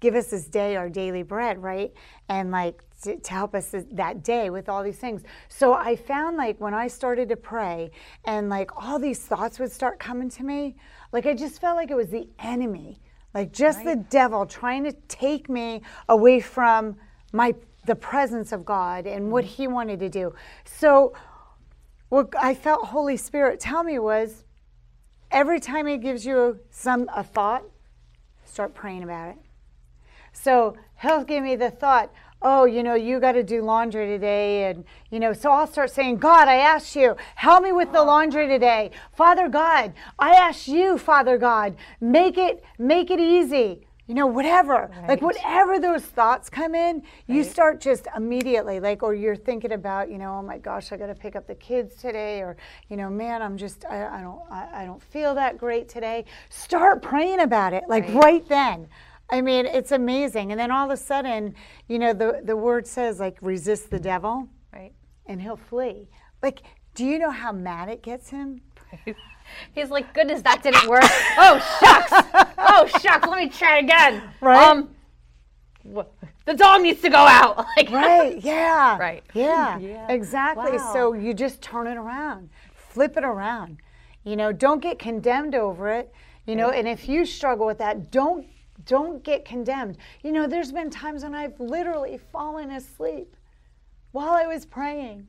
give 0.00 0.14
us 0.14 0.28
this 0.28 0.46
day 0.46 0.76
our 0.76 0.88
daily 0.88 1.22
bread, 1.22 1.62
right? 1.62 1.92
And 2.28 2.50
like 2.50 2.82
to, 3.02 3.16
to 3.16 3.32
help 3.32 3.54
us 3.54 3.74
that 3.92 4.22
day 4.22 4.50
with 4.50 4.68
all 4.68 4.82
these 4.82 4.98
things. 4.98 5.22
So 5.48 5.74
I 5.74 5.96
found 5.96 6.36
like 6.36 6.60
when 6.60 6.74
I 6.74 6.88
started 6.88 7.28
to 7.30 7.36
pray 7.36 7.90
and 8.24 8.48
like 8.48 8.70
all 8.76 8.98
these 8.98 9.20
thoughts 9.20 9.58
would 9.58 9.72
start 9.72 9.98
coming 9.98 10.28
to 10.30 10.44
me, 10.44 10.76
like 11.12 11.26
I 11.26 11.34
just 11.34 11.60
felt 11.60 11.76
like 11.76 11.90
it 11.90 11.96
was 11.96 12.08
the 12.08 12.28
enemy, 12.38 13.00
like 13.34 13.52
just 13.52 13.84
the 13.84 13.96
devil 13.96 14.46
trying 14.46 14.84
to 14.84 14.92
take 15.08 15.48
me 15.48 15.82
away 16.08 16.40
from 16.40 16.96
my 17.32 17.54
the 17.88 17.96
presence 17.96 18.52
of 18.52 18.64
God 18.64 19.06
and 19.06 19.32
what 19.32 19.44
mm-hmm. 19.44 19.54
he 19.54 19.66
wanted 19.66 19.98
to 19.98 20.08
do. 20.08 20.34
So 20.64 21.12
what 22.08 22.32
I 22.40 22.54
felt 22.54 22.86
Holy 22.86 23.16
Spirit 23.16 23.58
tell 23.58 23.82
me 23.82 23.98
was 23.98 24.44
every 25.32 25.58
time 25.58 25.88
he 25.88 25.96
gives 25.96 26.24
you 26.24 26.60
some 26.70 27.10
a 27.14 27.24
thought, 27.24 27.64
start 28.44 28.74
praying 28.74 29.02
about 29.02 29.30
it. 29.30 29.38
So 30.32 30.76
he'll 31.02 31.24
give 31.24 31.42
me 31.42 31.56
the 31.56 31.70
thought, 31.70 32.12
oh, 32.40 32.64
you 32.64 32.84
know, 32.84 32.94
you 32.94 33.18
got 33.18 33.32
to 33.32 33.42
do 33.42 33.62
laundry 33.62 34.06
today. 34.06 34.70
And, 34.70 34.84
you 35.10 35.18
know, 35.18 35.32
so 35.32 35.50
I'll 35.50 35.66
start 35.66 35.90
saying, 35.90 36.18
God, 36.18 36.46
I 36.46 36.56
ask 36.56 36.94
you, 36.94 37.16
help 37.34 37.64
me 37.64 37.72
with 37.72 37.90
the 37.90 37.98
uh-huh. 37.98 38.06
laundry 38.06 38.46
today. 38.46 38.92
Father 39.12 39.48
God, 39.48 39.92
I 40.18 40.34
ask 40.34 40.68
you, 40.68 40.98
Father 40.98 41.36
God, 41.36 41.74
make 42.00 42.38
it, 42.38 42.62
make 42.78 43.10
it 43.10 43.18
easy. 43.18 43.87
You 44.08 44.14
know, 44.14 44.26
whatever. 44.26 44.90
Like 45.06 45.20
whatever 45.22 45.78
those 45.78 46.02
thoughts 46.02 46.48
come 46.50 46.74
in, 46.74 47.02
you 47.26 47.44
start 47.44 47.80
just 47.80 48.08
immediately 48.16 48.80
like, 48.80 49.02
or 49.02 49.14
you're 49.14 49.36
thinking 49.36 49.72
about, 49.72 50.10
you 50.10 50.16
know, 50.18 50.38
oh 50.38 50.42
my 50.42 50.58
gosh, 50.58 50.90
I 50.90 50.96
got 50.96 51.06
to 51.06 51.14
pick 51.14 51.36
up 51.36 51.46
the 51.46 51.54
kids 51.54 51.94
today, 51.96 52.40
or 52.40 52.56
you 52.88 52.96
know, 52.96 53.10
man, 53.10 53.42
I'm 53.42 53.56
just, 53.58 53.84
I, 53.84 54.18
I 54.18 54.20
don't, 54.22 54.40
I, 54.50 54.82
I 54.82 54.84
don't 54.86 55.02
feel 55.02 55.34
that 55.36 55.58
great 55.58 55.88
today. 55.88 56.24
Start 56.48 57.02
praying 57.02 57.40
about 57.40 57.72
it, 57.74 57.84
like 57.86 58.04
Right. 58.04 58.14
right 58.24 58.48
then. 58.48 58.88
I 59.30 59.42
mean, 59.42 59.66
it's 59.66 59.92
amazing. 59.92 60.52
And 60.52 60.58
then 60.58 60.70
all 60.70 60.86
of 60.86 60.90
a 60.90 60.96
sudden, 60.96 61.54
you 61.86 61.98
know, 61.98 62.14
the 62.14 62.40
the 62.42 62.56
word 62.56 62.86
says 62.86 63.20
like 63.20 63.36
resist 63.42 63.90
the 63.90 64.00
devil, 64.00 64.48
Right. 64.72 64.92
and 65.26 65.40
he'll 65.42 65.56
flee. 65.56 66.08
Like, 66.42 66.62
do 66.94 67.04
you 67.04 67.18
know 67.18 67.30
how 67.30 67.52
mad 67.52 67.90
it 67.90 68.02
gets 68.02 68.30
him? 68.30 68.62
He's 69.74 69.90
like, 69.90 70.12
goodness, 70.14 70.42
that 70.42 70.62
didn't 70.62 70.88
work. 70.88 71.02
oh 71.04 71.58
shucks. 71.80 72.12
Oh 72.58 72.86
shucks. 73.00 73.26
Let 73.28 73.38
me 73.38 73.48
try 73.48 73.78
again. 73.78 74.22
Right. 74.40 74.68
Um, 74.68 74.90
the 76.44 76.54
dog 76.54 76.82
needs 76.82 77.00
to 77.02 77.08
go 77.10 77.16
out. 77.18 77.56
Like, 77.76 77.90
Right. 77.90 78.38
Yeah. 78.42 78.98
Right. 78.98 79.22
Yeah. 79.34 79.78
Yeah. 79.78 80.10
Exactly. 80.10 80.72
Wow. 80.72 80.92
So 80.92 81.12
you 81.12 81.34
just 81.34 81.62
turn 81.62 81.86
it 81.86 81.96
around, 81.96 82.50
flip 82.74 83.16
it 83.16 83.24
around. 83.24 83.78
You 84.24 84.36
know, 84.36 84.52
don't 84.52 84.82
get 84.82 84.98
condemned 84.98 85.54
over 85.54 85.88
it. 85.88 86.12
You 86.46 86.56
know, 86.56 86.70
and 86.70 86.88
if 86.88 87.08
you 87.08 87.26
struggle 87.26 87.66
with 87.66 87.78
that, 87.78 88.10
don't 88.10 88.46
don't 88.86 89.22
get 89.22 89.44
condemned. 89.44 89.98
You 90.22 90.32
know, 90.32 90.46
there's 90.46 90.72
been 90.72 90.88
times 90.88 91.22
when 91.22 91.34
I've 91.34 91.58
literally 91.60 92.18
fallen 92.32 92.70
asleep 92.70 93.36
while 94.12 94.30
I 94.32 94.46
was 94.46 94.64
praying. 94.64 95.26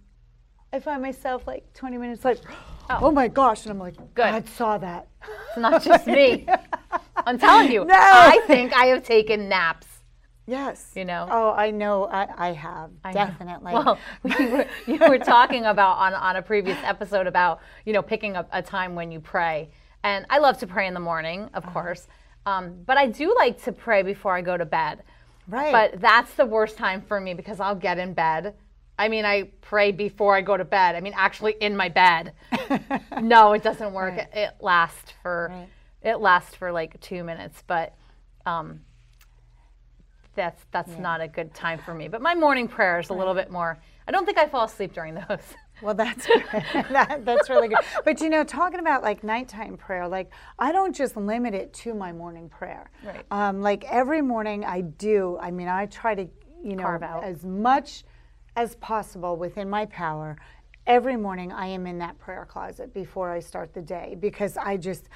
I 0.71 0.79
find 0.79 1.01
myself 1.01 1.45
like 1.47 1.73
20 1.73 1.97
minutes 1.97 2.23
like, 2.23 2.39
oh, 2.89 3.11
my 3.11 3.27
gosh, 3.27 3.63
and 3.65 3.71
I'm 3.71 3.79
like, 3.79 3.95
Good. 3.97 4.31
God 4.31 4.47
saw 4.49 4.77
that. 4.77 5.07
It's 5.49 5.57
not 5.57 5.83
just 5.83 6.07
me. 6.07 6.47
I'm 7.17 7.37
telling 7.37 7.71
you. 7.71 7.85
No. 7.85 7.95
I 7.95 8.41
think 8.47 8.73
I 8.73 8.85
have 8.87 9.03
taken 9.03 9.49
naps. 9.49 9.87
Yes. 10.47 10.91
You 10.95 11.05
know? 11.05 11.27
Oh, 11.29 11.51
I 11.51 11.69
know. 11.69 12.05
I, 12.05 12.27
I 12.49 12.53
have 12.53 12.89
I 13.03 13.09
know. 13.11 13.13
definitely. 13.13 13.73
Well, 13.73 13.99
we 14.23 14.47
were, 14.47 14.65
you 14.87 14.97
were 14.97 15.19
talking 15.19 15.65
about 15.65 15.97
on, 15.97 16.13
on 16.15 16.37
a 16.37 16.41
previous 16.41 16.77
episode 16.83 17.27
about 17.27 17.59
you 17.85 17.93
know 17.93 18.01
picking 18.01 18.35
up 18.35 18.49
a 18.51 18.61
time 18.61 18.95
when 18.95 19.11
you 19.11 19.19
pray, 19.19 19.69
and 20.03 20.25
I 20.29 20.39
love 20.39 20.57
to 20.59 20.67
pray 20.67 20.87
in 20.87 20.95
the 20.95 20.99
morning, 20.99 21.49
of 21.53 21.63
Uh-huh. 21.65 21.71
course, 21.73 22.07
um, 22.47 22.77
but 22.87 22.97
I 22.97 23.05
do 23.07 23.35
like 23.35 23.61
to 23.65 23.71
pray 23.71 24.01
before 24.01 24.33
I 24.33 24.41
go 24.41 24.57
to 24.57 24.65
bed. 24.65 25.03
right. 25.47 25.71
But 25.71 26.01
that's 26.01 26.33
the 26.33 26.47
worst 26.47 26.77
time 26.77 27.01
for 27.01 27.19
me 27.21 27.35
because 27.35 27.59
I'll 27.59 27.75
get 27.75 27.99
in 27.99 28.13
bed. 28.15 28.55
I 28.99 29.07
mean, 29.07 29.25
I 29.25 29.43
pray 29.61 29.91
before 29.93 30.35
I 30.35 30.41
go 30.41 30.57
to 30.57 30.65
bed. 30.65 30.95
I 30.95 30.99
mean, 30.99 31.13
actually 31.15 31.53
in 31.61 31.75
my 31.77 31.87
bed. 31.87 32.33
no, 33.21 33.53
it 33.53 33.63
doesn't 33.63 33.93
work. 33.93 34.13
It, 34.15 34.29
it 34.33 34.55
lasts 34.59 35.13
for 35.23 35.49
Right. 35.51 35.69
it 36.01 36.17
lasts 36.19 36.53
for 36.55 36.71
like 36.71 36.99
two 36.99 37.23
minutes, 37.23 37.63
but 37.65 37.95
um, 38.45 38.81
that's 40.35 40.61
that's 40.71 40.97
not 40.97 41.21
a 41.21 41.27
good 41.27 41.53
time 41.53 41.79
for 41.79 41.93
me. 41.93 42.07
But 42.09 42.21
my 42.21 42.35
morning 42.35 42.67
prayer 42.67 42.99
is 42.99 43.09
a 43.09 43.13
little 43.13 43.33
bit 43.33 43.49
more. 43.49 43.79
I 44.07 44.11
don't 44.11 44.25
think 44.25 44.37
I 44.37 44.47
fall 44.47 44.65
asleep 44.65 44.93
during 44.93 45.15
those. 45.15 45.25
Well, 45.81 45.93
that's 45.93 46.27
that, 46.91 47.21
that's 47.23 47.49
really 47.49 47.69
good. 47.69 47.77
But 48.03 48.19
you 48.19 48.29
know, 48.29 48.43
talking 48.43 48.81
about 48.81 49.01
like 49.01 49.23
nighttime 49.23 49.77
prayer, 49.77 50.09
like 50.09 50.29
I 50.59 50.73
don't 50.73 50.93
just 50.93 51.15
limit 51.15 51.53
it 51.53 51.71
to 51.75 51.93
my 51.93 52.11
morning 52.11 52.49
prayer. 52.49 52.91
Right. 53.01 53.25
Um, 53.31 53.61
like 53.61 53.85
every 53.89 54.21
morning 54.21 54.65
I 54.65 54.81
do. 54.81 55.37
I 55.41 55.51
mean, 55.51 55.69
I 55.69 55.85
try 55.85 56.15
to, 56.15 56.27
you 56.61 56.75
know, 56.75 56.83
Carve 56.83 57.03
out. 57.03 57.23
as 57.23 57.45
much 57.45 58.03
as 58.59 58.75
possible 58.75 59.37
within 59.37 59.69
my 59.69 59.85
power. 59.85 60.37
Every 60.85 61.15
morning 61.15 61.49
I 61.49 61.67
am 61.67 61.87
in 61.87 61.97
that 61.99 62.19
prayer 62.19 62.45
closet 62.45 62.93
before 62.93 63.31
I 63.31 63.39
start 63.39 63.73
the 63.73 63.81
day 63.81 64.17
because 64.19 64.57
I 64.57 64.75
just, 64.75 65.07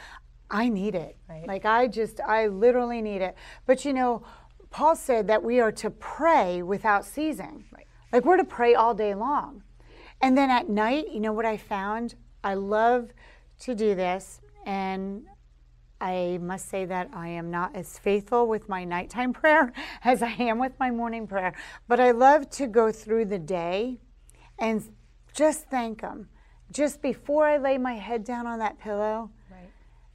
I 0.50 0.70
need 0.70 0.96
it. 0.96 1.18
Right. 1.28 1.46
Like 1.46 1.66
I 1.66 1.88
just, 1.88 2.22
I 2.22 2.48
literally 2.48 3.02
need 3.02 3.22
it. 3.22 3.36
But 3.66 3.84
you 3.84 3.92
know, 3.92 4.24
Paul 4.70 4.96
said 4.96 5.28
that 5.28 5.44
we 5.44 5.60
are 5.60 5.74
to 5.74 5.90
pray 5.90 6.64
without 6.64 7.04
ceasing. 7.04 7.66
Right. 7.76 7.86
Like 8.14 8.24
we're 8.24 8.38
to 8.38 8.46
pray 8.46 8.76
all 8.76 8.94
day 8.94 9.14
long. 9.14 9.64
And 10.22 10.38
then 10.38 10.50
at 10.50 10.70
night, 10.70 11.10
you 11.12 11.20
know 11.20 11.34
what 11.34 11.46
I 11.46 11.58
found? 11.58 12.16
I 12.46 12.54
love 12.54 13.12
to 13.60 13.76
do 13.76 13.94
this, 13.94 14.40
and 14.66 15.26
I 16.04 16.38
must 16.42 16.68
say 16.70 16.84
that 16.86 17.10
I 17.14 17.30
am 17.30 17.50
not 17.50 17.76
as 17.76 17.98
faithful 17.98 18.46
with 18.48 18.68
my 18.68 18.84
nighttime 18.84 19.32
prayer 19.42 19.72
as 20.04 20.22
I 20.22 20.32
am 20.32 20.60
with 20.60 20.74
my 20.80 20.92
morning 20.92 21.28
prayer. 21.28 21.54
But 21.88 22.00
I 22.02 22.12
love 22.12 22.50
to 22.52 22.68
go 22.68 22.92
through 22.92 23.26
the 23.26 23.40
day 23.40 24.00
and 24.60 24.84
just 25.34 25.70
thank 25.70 26.02
Him. 26.02 26.28
Just 26.72 27.02
before 27.02 27.46
I 27.48 27.58
lay 27.58 27.78
my 27.78 27.94
head 27.94 28.24
down 28.26 28.46
on 28.48 28.60
that 28.60 28.80
pillow, 28.80 29.32
Right. 29.50 29.70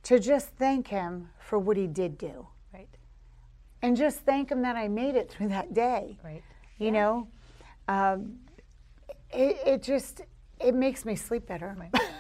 to 0.05 0.19
just 0.19 0.49
thank 0.59 0.89
Him 0.89 1.31
for 1.39 1.59
what 1.59 1.77
He 1.79 1.87
did 1.87 2.19
do. 2.19 2.47
Right. 2.75 2.89
And 3.81 3.97
just 3.97 4.19
thank 4.21 4.51
Him 4.51 4.61
that 4.63 4.77
I 4.77 4.89
made 4.89 5.15
it 5.17 5.31
through 5.31 5.49
that 5.49 5.73
day. 5.73 6.19
Right. 6.23 6.43
You 6.79 6.93
know? 6.93 7.29
Um, 7.89 8.41
it, 9.33 9.57
it 9.67 9.83
just, 9.83 10.21
it 10.61 10.75
makes 10.75 11.05
me 11.07 11.17
sleep 11.17 11.47
better. 11.47 11.77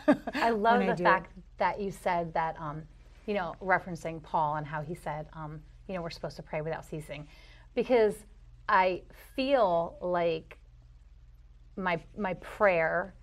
I 0.35 0.51
love 0.51 0.79
when 0.79 0.89
I 0.89 0.93
the 0.93 0.97
do. 0.97 1.05
fact 1.05 1.33
that 1.59 1.79
you 1.81 1.91
said 1.91 2.33
that, 2.35 2.57
um, 2.59 2.83
you 3.29 3.35
know, 3.35 3.55
referencing 3.63 4.23
Paul 4.23 4.57
and 4.57 4.67
how 4.67 4.81
he 4.81 4.95
said, 4.95 5.27
um, 5.35 5.61
you 5.87 5.95
know, 5.95 6.01
we're 6.01 6.09
supposed 6.09 6.37
to 6.37 6.43
pray 6.43 6.63
without 6.63 6.83
ceasing, 6.85 7.29
because 7.75 8.15
I 8.71 9.03
feel 9.37 9.97
like 10.01 10.59
my 11.77 12.01
my 12.17 12.35
prayer 12.35 13.15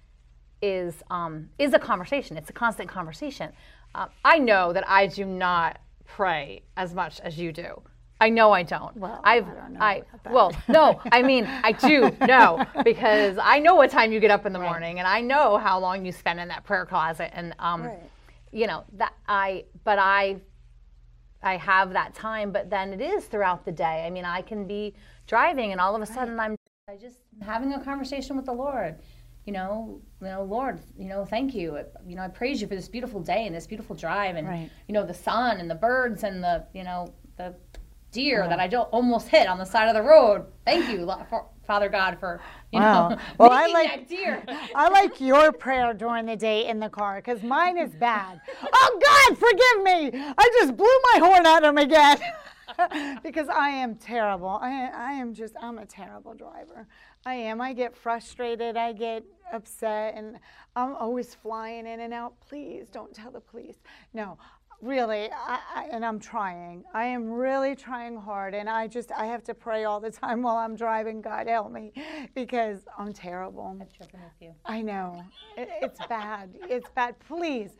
is 0.61 0.93
um, 1.09 1.49
is 1.57 1.73
a 1.73 1.79
conversation. 1.79 2.37
It's 2.37 2.51
a 2.51 2.53
constant 2.53 2.87
conversation. 2.87 3.51
Uh, 3.95 4.07
I 4.23 4.37
know 4.37 4.73
that 4.73 4.87
I 4.87 5.07
do 5.07 5.25
not 5.25 5.79
pray 6.05 6.61
as 6.77 6.93
much 6.93 7.19
as 7.21 7.39
you 7.39 7.51
do. 7.51 7.81
I 8.21 8.29
know 8.29 8.51
I 8.51 8.61
don't. 8.61 8.95
Well, 8.95 9.21
I've 9.23 9.47
I 9.47 9.53
don't 9.55 9.73
know 9.73 9.79
I 9.81 10.03
well 10.29 10.55
no 10.67 11.01
I 11.11 11.23
mean 11.23 11.45
I 11.63 11.71
do 11.87 12.15
know 12.27 12.63
because 12.83 13.37
I 13.41 13.57
know 13.57 13.73
what 13.73 13.89
time 13.89 14.11
you 14.11 14.19
get 14.19 14.31
up 14.31 14.45
in 14.45 14.53
the 14.53 14.59
morning 14.59 14.99
and 14.99 15.07
I 15.07 15.21
know 15.21 15.57
how 15.57 15.79
long 15.79 16.05
you 16.05 16.11
spend 16.11 16.39
in 16.39 16.47
that 16.49 16.63
prayer 16.63 16.85
closet 16.85 17.31
and 17.33 17.55
um, 17.57 17.85
Right. 17.85 17.99
You 18.55 18.67
know 18.67 18.85
that 18.93 19.13
I 19.27 19.65
but 19.83 19.99
I 19.99 20.37
I 21.43 21.57
have 21.57 21.91
that 21.91 22.15
time 22.15 22.51
but 22.51 22.69
then 22.69 22.93
it 22.93 23.01
is 23.01 23.25
throughout 23.25 23.65
the 23.65 23.71
day. 23.71 24.05
I 24.07 24.09
mean 24.09 24.23
I 24.23 24.41
can 24.41 24.65
be 24.65 24.95
driving 25.27 25.73
and 25.73 25.81
all 25.81 25.95
of 25.95 26.01
a 26.01 26.05
sudden 26.05 26.39
I'm 26.39 26.55
I 26.87 26.95
just 26.95 27.17
having 27.41 27.73
a 27.73 27.83
conversation 27.83 28.37
with 28.37 28.45
the 28.45 28.53
Lord. 28.53 28.95
You 29.45 29.53
know, 29.53 30.01
you 30.21 30.27
know, 30.27 30.43
Lord, 30.43 30.79
you 30.97 31.07
know, 31.07 31.23
thank 31.25 31.53
you. 31.53 31.77
You 32.07 32.15
know, 32.15 32.23
I 32.23 32.29
praise 32.29 32.61
you 32.61 32.67
for 32.67 32.75
this 32.75 32.87
beautiful 32.87 33.21
day 33.21 33.45
and 33.45 33.55
this 33.55 33.67
beautiful 33.67 33.95
drive, 33.95 34.35
and 34.37 34.47
Right. 34.47 34.71
you 34.87 34.93
know, 34.93 35.05
the 35.05 35.13
sun 35.13 35.59
and 35.59 35.69
the 35.69 35.75
birds 35.75 36.23
and 36.23 36.43
the, 36.43 36.65
you 36.73 36.83
know, 36.83 37.13
the 37.37 37.53
deer 38.15 38.47
that 38.47 38.59
I 38.59 38.67
don't 38.67 38.89
almost 38.91 39.27
hit 39.27 39.47
on 39.47 39.57
the 39.57 39.65
side 39.65 39.87
of 39.89 39.93
the 39.93 40.01
road. 40.01 40.45
Thank 40.65 40.89
you, 40.89 41.11
Father 41.67 41.89
God, 41.89 42.17
for 42.19 42.39
you 42.71 42.79
Wow. 42.79 43.09
know, 43.09 43.17
Well, 43.39 43.51
I 43.51 43.67
like- 43.67 43.89
that 43.89 44.07
deer. 44.07 44.43
I 44.75 44.87
like 44.89 45.19
your 45.19 45.51
prayer 45.51 45.93
during 45.93 46.25
the 46.25 46.35
day 46.35 46.67
in 46.67 46.79
the 46.79 46.89
car 46.89 47.17
because 47.17 47.43
mine 47.43 47.77
is 47.77 47.93
bad. 47.95 48.39
oh 48.73 48.99
God, 49.09 49.37
forgive 49.37 49.83
me! 49.83 50.33
I 50.37 50.49
just 50.59 50.77
blew 50.77 50.95
my 51.13 51.19
horn 51.27 51.45
at 51.45 51.63
him 51.63 51.77
again 51.77 52.17
because 53.23 53.49
I 53.49 53.69
am 53.69 53.95
terrible. 53.95 54.57
I, 54.61 54.89
I 54.95 55.11
am 55.13 55.33
just 55.33 55.55
I'm 55.61 55.77
a 55.77 55.85
terrible 55.85 56.33
driver. 56.33 56.87
I 57.25 57.33
am. 57.35 57.59
I 57.59 57.73
get 57.73 57.95
frustrated. 57.95 58.77
I 58.77 58.93
get 58.93 59.23
upset, 59.51 60.13
and 60.15 60.37
I'm 60.75 60.95
always 60.95 61.33
flying 61.33 61.87
in 61.87 61.99
and 62.01 62.13
out. 62.13 62.33
Please 62.47 62.87
don't 62.91 63.13
tell 63.13 63.31
the 63.31 63.39
police. 63.41 63.77
No. 64.13 64.37
Really, 64.81 65.29
I, 65.31 65.59
I, 65.75 65.87
and 65.91 66.05
I'm 66.05 66.19
trying. 66.19 66.83
I 66.93 67.05
am 67.05 67.31
really 67.31 67.75
trying 67.75 68.17
hard, 68.17 68.53
and 68.53 68.69
I 68.69 68.87
just 68.87 69.11
I 69.11 69.25
have 69.25 69.43
to 69.45 69.53
pray 69.53 69.85
all 69.85 69.99
the 69.99 70.11
time 70.11 70.41
while 70.43 70.57
I'm 70.57 70.75
driving. 70.75 71.21
God 71.21 71.47
help 71.47 71.71
me, 71.71 71.93
because 72.35 72.81
I'm 72.97 73.13
terrible. 73.13 73.77
Tripping 73.97 74.19
with 74.21 74.33
you. 74.41 74.53
I 74.65 74.81
know. 74.81 75.23
It, 75.57 75.69
it's 75.81 75.99
bad. 76.07 76.55
It's 76.69 76.89
bad. 76.89 77.15
Please, 77.19 77.71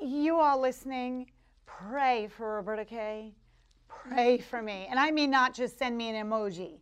you 0.00 0.36
all 0.36 0.60
listening, 0.60 1.30
pray 1.66 2.28
for 2.36 2.56
Roberta 2.56 2.84
Kay. 2.84 3.34
Pray 3.88 4.38
for 4.38 4.60
me. 4.60 4.86
And 4.90 4.98
I 4.98 5.10
mean, 5.10 5.30
not 5.30 5.54
just 5.54 5.78
send 5.78 5.96
me 5.96 6.14
an 6.14 6.26
emoji. 6.26 6.78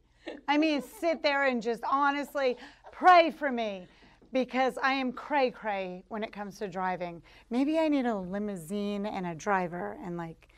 I 0.49 0.59
mean, 0.59 0.83
sit 0.83 1.23
there 1.23 1.47
and 1.47 1.62
just 1.62 1.83
honestly 1.91 2.57
pray 2.91 3.31
for 3.31 3.50
me 3.50 3.87
because 4.33 4.79
I 4.83 4.95
am 4.95 5.12
cray 5.12 5.51
cray 5.51 6.05
when 6.09 6.25
it 6.25 6.33
comes 6.33 6.59
to 6.59 6.69
driving. 6.69 7.23
Maybe 7.51 7.79
I 7.79 7.89
need 7.89 8.07
a 8.07 8.17
limousine 8.17 9.07
and 9.07 9.27
a 9.27 9.35
driver 9.35 9.99
and 10.05 10.17
like 10.17 10.49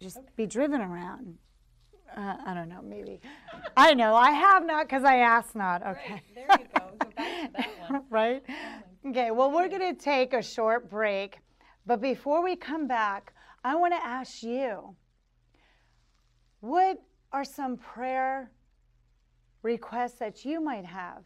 just 0.00 0.18
be 0.36 0.46
driven 0.46 0.80
around. 0.80 1.38
Uh, 2.16 2.36
I 2.46 2.54
don't 2.54 2.68
know, 2.68 2.82
maybe. 2.82 3.20
I 3.76 3.94
know, 3.94 4.14
I 4.14 4.30
have 4.30 4.64
not 4.64 4.86
because 4.86 5.04
I 5.04 5.16
asked 5.16 5.56
not. 5.56 5.84
Okay. 5.84 6.22
There 6.34 6.46
you 6.50 6.66
go. 6.78 6.86
Go 6.98 7.10
back 7.16 7.16
to 7.16 7.50
that 7.56 7.68
one. 7.90 8.02
right? 8.10 8.42
Okay, 9.06 9.30
well, 9.30 9.50
we're 9.50 9.68
going 9.68 9.94
to 9.94 10.00
take 10.00 10.32
a 10.32 10.42
short 10.42 10.88
break. 10.88 11.38
But 11.86 12.00
before 12.00 12.42
we 12.42 12.56
come 12.56 12.86
back, 12.86 13.34
I 13.64 13.74
want 13.76 13.94
to 13.94 14.04
ask 14.04 14.42
you 14.42 14.94
what 16.60 16.98
are 17.32 17.44
some 17.44 17.76
prayer 17.76 18.50
requests 19.62 20.14
that 20.20 20.44
you 20.44 20.60
might 20.60 20.86
have? 20.86 21.24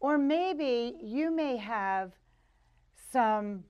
Or 0.00 0.18
maybe 0.18 0.96
you 1.02 1.30
may 1.30 1.56
have 1.56 2.12
some 3.12 3.64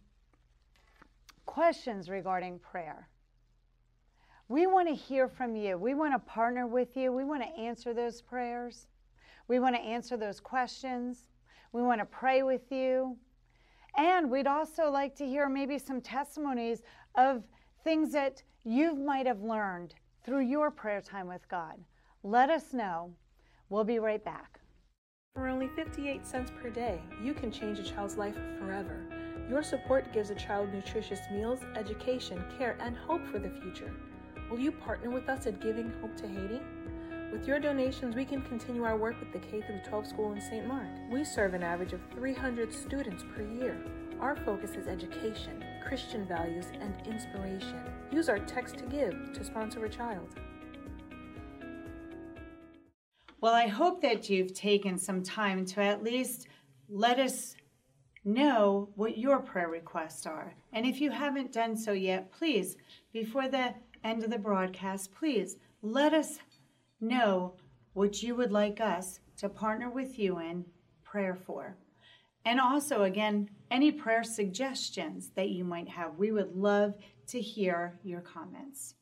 questions 1.45 2.09
regarding 2.09 2.59
prayer. 2.59 3.09
We 4.49 4.67
want 4.67 4.89
to 4.89 4.95
hear 4.95 5.29
from 5.29 5.57
you. 5.57 5.77
We 5.77 5.95
want 5.95 6.15
to 6.15 6.19
partner 6.19 6.67
with 6.67 6.97
you. 6.97 7.13
We 7.13 7.25
want 7.25 7.43
to 7.43 7.49
answer 7.61 7.93
those 7.93 8.23
prayers. 8.23 8.87
We 9.49 9.59
want 9.59 9.75
to 9.75 9.81
answer 9.81 10.17
those 10.17 10.41
questions. 10.41 11.29
We 11.73 11.83
want 11.83 12.01
to 12.01 12.05
pray 12.05 12.43
with 12.43 12.71
you. 12.71 13.17
And 13.97 14.31
we'd 14.31 14.47
also 14.47 14.91
like 14.91 15.17
to 15.17 15.27
hear 15.27 15.49
maybe 15.49 15.79
some 15.79 16.01
testimonies 16.01 16.83
of 17.15 17.45
things 17.83 18.13
that 18.13 18.43
you 18.65 18.95
might 18.95 19.27
have 19.27 19.43
learned 19.43 19.95
through 20.25 20.41
your 20.41 20.71
prayer 20.71 21.01
time 21.01 21.29
with 21.29 21.49
God. 21.49 21.79
Let 22.23 22.51
us 22.51 22.73
know. 22.73 23.15
We'll 23.69 23.85
be 23.85 23.99
right 23.99 24.25
back. 24.25 24.61
For 25.37 25.49
only 25.49 25.69
58 25.77 26.27
cents 26.27 26.51
per 26.63 26.71
day, 26.71 26.99
you 27.23 27.35
can 27.35 27.53
change 27.53 27.79
a 27.79 27.83
child's 27.83 28.17
life 28.17 28.39
forever. 28.59 29.05
Your 29.51 29.63
support 29.63 30.11
gives 30.11 30.31
a 30.31 30.35
child 30.35 30.73
nutritious 30.73 31.21
meals, 31.31 31.61
education, 31.77 32.43
care, 32.57 32.79
and 32.81 32.97
hope 32.97 33.21
for 33.29 33.39
the 33.39 33.51
future. 33.51 33.93
Will 34.51 34.59
you 34.59 34.73
partner 34.73 35.11
with 35.11 35.29
us 35.29 35.47
at 35.47 35.61
Giving 35.61 35.93
Hope 36.01 36.17
to 36.17 36.27
Haiti? 36.27 36.63
With 37.31 37.47
your 37.47 37.61
donations, 37.61 38.17
we 38.17 38.25
can 38.25 38.41
continue 38.41 38.85
our 38.85 38.97
work 38.97 39.21
with 39.21 39.31
the 39.31 39.47
K 39.47 39.61
12 39.87 40.07
school 40.07 40.33
in 40.33 40.41
St. 40.41 40.67
Mark. 40.67 40.89
We 41.11 41.23
serve 41.23 41.53
an 41.53 41.63
average 41.63 41.93
of 41.93 42.01
300 42.15 42.73
students 42.73 43.23
per 43.35 43.43
year. 43.43 43.77
Our 44.21 44.37
focus 44.37 44.71
is 44.71 44.87
education, 44.87 45.63
Christian 45.87 46.27
values, 46.27 46.67
and 46.81 46.95
inspiration. 47.07 47.83
Use 48.11 48.31
our 48.31 48.39
text 48.39 48.79
to 48.79 48.87
give 48.87 49.35
to 49.35 49.45
sponsor 49.45 49.85
a 49.85 49.91
child. 49.91 50.35
Well, 53.47 53.55
I 53.55 53.69
hope 53.69 54.03
that 54.03 54.29
you've 54.29 54.55
taken 54.55 54.99
some 54.99 55.23
time 55.23 55.65
to 55.67 55.81
at 55.81 56.03
least 56.03 56.49
let 56.89 57.21
us 57.21 57.55
know 58.25 58.89
what 58.97 59.19
your 59.19 59.39
prayer 59.39 59.69
requests 59.69 60.27
are. 60.27 60.53
And 60.73 60.85
if 60.85 61.01
you 61.01 61.13
haven't 61.13 61.53
done 61.53 61.77
so 61.77 61.93
yet, 61.93 62.33
please, 62.33 62.77
before 63.13 63.47
the 63.47 63.73
end 64.03 64.25
of 64.25 64.31
the 64.31 64.39
broadcast, 64.39 65.15
please 65.15 65.59
let 65.81 66.13
us 66.13 66.41
know 67.01 67.55
what 67.93 68.21
you 68.21 68.35
would 68.35 68.51
like 68.51 68.81
us 68.81 69.21
to 69.37 69.49
partner 69.49 69.91
with 69.91 70.19
you 70.19 70.41
in 70.41 70.65
prayer 71.05 71.37
for. 71.37 71.77
And 72.45 72.59
also, 72.59 73.05
again, 73.05 73.49
any 73.71 73.93
prayer 73.93 74.25
suggestions 74.25 75.31
that 75.37 75.51
you 75.51 75.63
might 75.63 75.91
have. 75.91 76.19
We 76.19 76.33
would 76.33 76.57
love 76.57 76.97
to 77.29 77.41
hear 77.41 78.01
your 78.03 78.23
comments. 78.23 78.97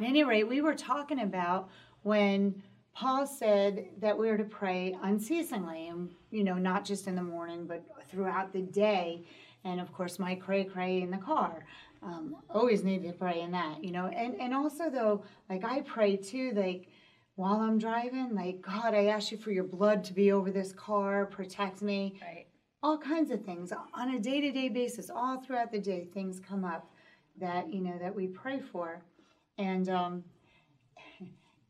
At 0.00 0.06
any 0.06 0.24
rate, 0.24 0.48
we 0.48 0.60
were 0.60 0.74
talking 0.74 1.20
about 1.20 1.68
when 2.02 2.62
Paul 2.94 3.26
said 3.26 3.88
that 4.00 4.16
we 4.16 4.28
are 4.28 4.36
to 4.36 4.44
pray 4.44 4.96
unceasingly, 5.02 5.88
and 5.88 6.10
you 6.30 6.44
know, 6.44 6.54
not 6.54 6.84
just 6.84 7.06
in 7.06 7.14
the 7.14 7.22
morning, 7.22 7.66
but 7.66 7.82
throughout 8.10 8.52
the 8.52 8.62
day. 8.62 9.24
And 9.64 9.80
of 9.80 9.92
course, 9.92 10.18
my 10.18 10.34
cray 10.34 10.64
cray 10.64 11.02
in 11.02 11.10
the 11.10 11.18
car. 11.18 11.64
Um, 12.02 12.36
always 12.48 12.82
need 12.82 13.02
to 13.02 13.12
pray 13.12 13.40
in 13.40 13.50
that, 13.52 13.84
you 13.84 13.92
know. 13.92 14.06
And 14.06 14.34
and 14.40 14.54
also 14.54 14.90
though, 14.90 15.22
like 15.48 15.64
I 15.64 15.82
pray 15.82 16.16
too, 16.16 16.52
like 16.54 16.88
while 17.36 17.60
I'm 17.60 17.78
driving, 17.78 18.34
like 18.34 18.62
God, 18.62 18.94
I 18.94 19.06
ask 19.06 19.30
you 19.30 19.38
for 19.38 19.50
your 19.50 19.64
blood 19.64 20.04
to 20.04 20.12
be 20.12 20.32
over 20.32 20.50
this 20.50 20.72
car, 20.72 21.26
protect 21.26 21.82
me. 21.82 22.18
Right. 22.22 22.46
All 22.82 22.96
kinds 22.96 23.30
of 23.30 23.44
things 23.44 23.72
on 23.94 24.14
a 24.14 24.18
day 24.18 24.40
to 24.40 24.50
day 24.50 24.70
basis, 24.70 25.10
all 25.10 25.40
throughout 25.40 25.70
the 25.70 25.78
day, 25.78 26.08
things 26.12 26.40
come 26.40 26.64
up 26.64 26.90
that 27.38 27.72
you 27.72 27.80
know 27.80 27.98
that 27.98 28.14
we 28.14 28.26
pray 28.26 28.60
for, 28.60 29.02
and 29.58 29.88
um, 29.90 30.24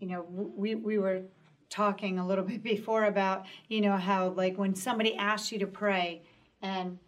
you 0.00 0.09
know 0.09 0.26
we 0.28 0.75
we 0.75 0.99
were 0.99 1.23
talking 1.69 2.19
a 2.19 2.26
little 2.26 2.45
bit 2.52 2.62
before 2.62 3.04
about 3.04 3.47
you 3.69 3.80
know 3.80 3.97
how 3.97 4.30
like 4.30 4.59
when 4.59 4.75
somebody 4.75 5.14
asks 5.16 5.52
you 5.52 5.59
to 5.59 5.66
pray 5.66 6.23
and 6.62 6.99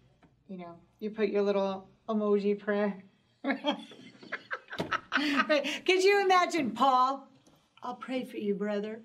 you 0.48 0.58
know 0.58 0.76
you 1.00 1.10
put 1.10 1.28
your 1.28 1.42
little 1.42 1.88
emoji 2.08 2.58
prayer 2.58 3.02
could 3.44 3.64
you 6.04 6.22
imagine 6.22 6.70
paul 6.70 7.28
i'll 7.82 7.94
pray 7.94 8.24
for 8.24 8.36
you 8.36 8.54
brother 8.54 9.00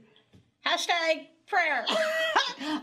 Hashtag 0.66 1.28
prayer. 1.48 1.86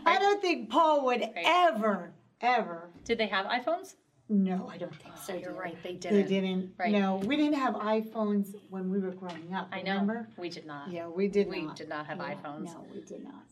i 0.05 0.17
don't 0.19 0.41
think 0.41 0.69
paul 0.69 1.05
would 1.05 1.29
ever 1.35 2.11
ever 2.41 2.89
Did 3.03 3.17
they 3.17 3.27
have 3.27 3.45
iPhones? 3.45 3.95
No 4.29 4.67
i 4.71 4.77
don't 4.77 4.95
think 4.95 5.13
oh, 5.15 5.21
so 5.25 5.33
Oh, 5.33 5.37
you're 5.37 5.53
right, 5.53 5.77
they 5.83 5.91
they 5.93 5.97
didn't. 5.97 6.17
They 6.17 6.23
didn't 6.41 6.71
Right. 6.77 6.91
no 6.91 7.17
we 7.17 7.35
didn't 7.35 7.55
have 7.55 7.75
iphones 7.75 8.55
when 8.69 8.89
we 8.89 8.99
were 8.99 9.11
growing 9.11 9.53
up 9.53 9.69
I 9.71 9.81
know. 9.81 9.91
remember 9.93 10.27
We 10.37 10.49
did 10.49 10.65
not. 10.65 10.91
yeah 10.91 11.07
we 11.07 11.27
did 11.27 11.47
We 11.47 11.61
not 11.61 11.71
We 11.73 11.75
did 11.77 11.89
not 11.89 12.07
have 12.07 12.17
Yeah, 12.17 12.33
iPhones. 12.35 12.65
no 12.65 12.85
we 12.93 13.01
did 13.01 13.23
not 13.23 13.43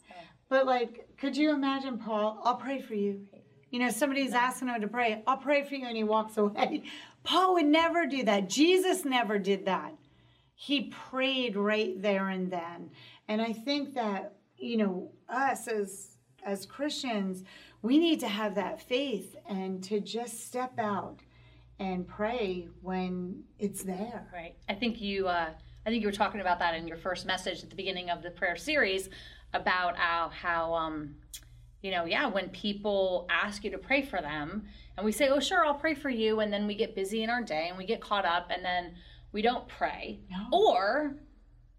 But 0.49 0.65
like, 0.65 1.07
could 1.17 1.35
you 1.37 1.51
imagine 1.51 1.97
Paul? 1.97 2.39
I'll 2.43 2.57
pray 2.57 2.79
for 2.81 2.93
you. 2.93 3.25
You 3.71 3.79
know, 3.79 3.89
somebody's 3.89 4.33
asking 4.33 4.67
him 4.67 4.81
to 4.81 4.87
pray. 4.87 5.23
I'll 5.25 5.37
pray 5.37 5.63
for 5.63 5.73
you, 5.73 5.87
and 5.87 5.97
he 5.97 6.03
walks 6.03 6.37
away. 6.37 6.83
Paul 7.23 7.55
would 7.55 7.65
never 7.65 8.05
do 8.05 8.21
that. 8.25 8.49
Jesus 8.49 9.03
never 9.03 9.39
did 9.39 9.65
that. 9.65 9.93
He 10.53 10.91
prayed 11.09 11.55
right 11.55 11.99
there 11.99 12.27
and 12.29 12.51
then. 12.51 12.91
And 13.27 13.41
I 13.41 13.51
think 13.53 13.95
that 13.95 14.35
you 14.59 14.77
know, 14.77 15.11
us 15.27 15.67
as 15.67 16.17
as 16.45 16.65
Christians, 16.67 17.43
we 17.83 17.99
need 17.99 18.21
to 18.21 18.27
have 18.27 18.55
that 18.55 18.81
faith 18.81 19.35
and 19.47 19.83
to 19.83 19.99
just 19.99 20.47
step 20.47 20.79
out 20.79 21.19
and 21.79 22.07
pray 22.07 22.69
when 22.81 23.43
it's 23.59 23.83
there. 23.83 24.27
Right. 24.33 24.55
I 24.67 24.73
think 24.73 24.99
you. 24.99 25.27
Uh, 25.27 25.49
I 25.85 25.89
think 25.89 26.01
you 26.01 26.07
were 26.07 26.13
talking 26.13 26.39
about 26.39 26.59
that 26.59 26.75
in 26.75 26.87
your 26.87 26.95
first 26.95 27.25
message 27.25 27.61
at 27.61 27.69
the 27.69 27.75
beginning 27.75 28.09
of 28.09 28.23
the 28.23 28.31
prayer 28.31 28.55
series 28.55 29.09
about 29.53 29.97
how, 29.97 30.29
how 30.29 30.73
um, 30.73 31.15
you 31.81 31.91
know, 31.91 32.05
yeah, 32.05 32.25
when 32.27 32.47
people 32.49 33.27
ask 33.29 33.65
you 33.65 33.71
to 33.71 33.77
pray 33.77 34.01
for 34.01 34.21
them, 34.21 34.63
and 34.95 35.05
we 35.05 35.11
say, 35.11 35.27
"Oh, 35.27 35.41
sure, 35.41 35.65
I'll 35.65 35.73
pray 35.73 35.93
for 35.93 36.09
you," 36.09 36.39
and 36.39 36.53
then 36.53 36.67
we 36.67 36.75
get 36.75 36.95
busy 36.95 37.21
in 37.21 37.29
our 37.29 37.43
day 37.43 37.67
and 37.67 37.77
we 37.77 37.85
get 37.85 37.99
caught 37.99 38.25
up, 38.25 38.47
and 38.49 38.63
then 38.63 38.93
we 39.33 39.41
don't 39.41 39.67
pray, 39.67 40.21
No. 40.31 40.47
or 40.53 41.15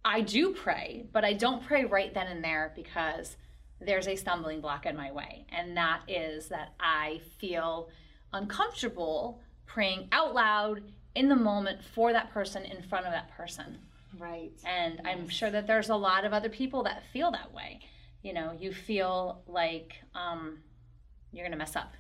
I 0.05 0.21
do 0.21 0.53
pray, 0.53 1.07
but 1.13 1.25
I 1.25 1.33
don't 1.33 1.65
pray 1.65 1.87
right 1.87 2.13
then 2.13 2.27
and 2.27 2.45
there 2.45 2.73
because 2.77 3.39
there's 3.85 4.09
a 4.09 4.17
stumbling 4.17 4.61
block 4.61 4.87
in 4.87 4.97
my 4.97 5.13
way, 5.13 5.47
and 5.51 5.77
that 5.77 6.01
is 6.09 6.49
that 6.49 6.75
I 6.81 7.21
feel 7.39 7.89
uncomfortable 8.33 9.41
praying 9.67 10.09
out 10.13 10.35
loud 10.35 10.83
in 11.15 11.29
the 11.29 11.37
moment 11.37 11.83
for 11.95 12.13
that 12.13 12.31
person 12.33 12.65
in 12.65 12.83
front 12.83 13.07
of 13.07 13.13
that 13.13 13.31
person. 13.31 13.79
Right. 14.19 14.53
And 14.65 15.01
I'm 15.05 15.29
sure 15.29 15.51
that 15.51 15.67
there's 15.67 15.89
a 15.89 15.97
lot 15.97 16.25
of 16.25 16.33
other 16.33 16.49
people 16.49 16.83
that 16.85 17.03
feel 17.13 17.31
that 17.33 17.53
way. 17.53 17.81
You 18.23 18.33
know, 18.33 18.57
you 18.59 18.73
feel 18.73 19.43
like 19.47 19.95
um, 20.15 20.59
you're 21.33 21.45
going 21.45 21.53
to 21.53 21.59
mess 21.59 21.77
up. 21.77 21.95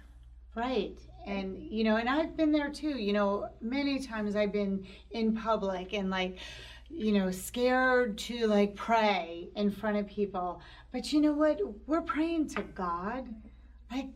Right. 0.54 0.98
And, 1.26 1.58
you 1.58 1.84
know, 1.84 1.96
and 1.96 2.08
I've 2.08 2.36
been 2.36 2.52
there 2.52 2.70
too. 2.70 2.98
You 2.98 3.12
know, 3.12 3.48
many 3.60 3.98
times 3.98 4.36
I've 4.36 4.52
been 4.52 4.86
in 5.10 5.34
public 5.34 5.92
and 5.92 6.10
like, 6.10 6.38
you 6.90 7.12
know, 7.12 7.30
scared 7.30 8.18
to 8.18 8.46
like 8.46 8.76
pray 8.76 9.48
in 9.56 9.70
front 9.70 9.96
of 9.96 10.06
people. 10.06 10.60
But 10.94 11.12
you 11.12 11.20
know 11.20 11.32
what? 11.32 11.58
We're 11.88 12.02
praying 12.02 12.50
to 12.50 12.62
God, 12.62 13.26
like 13.90 14.10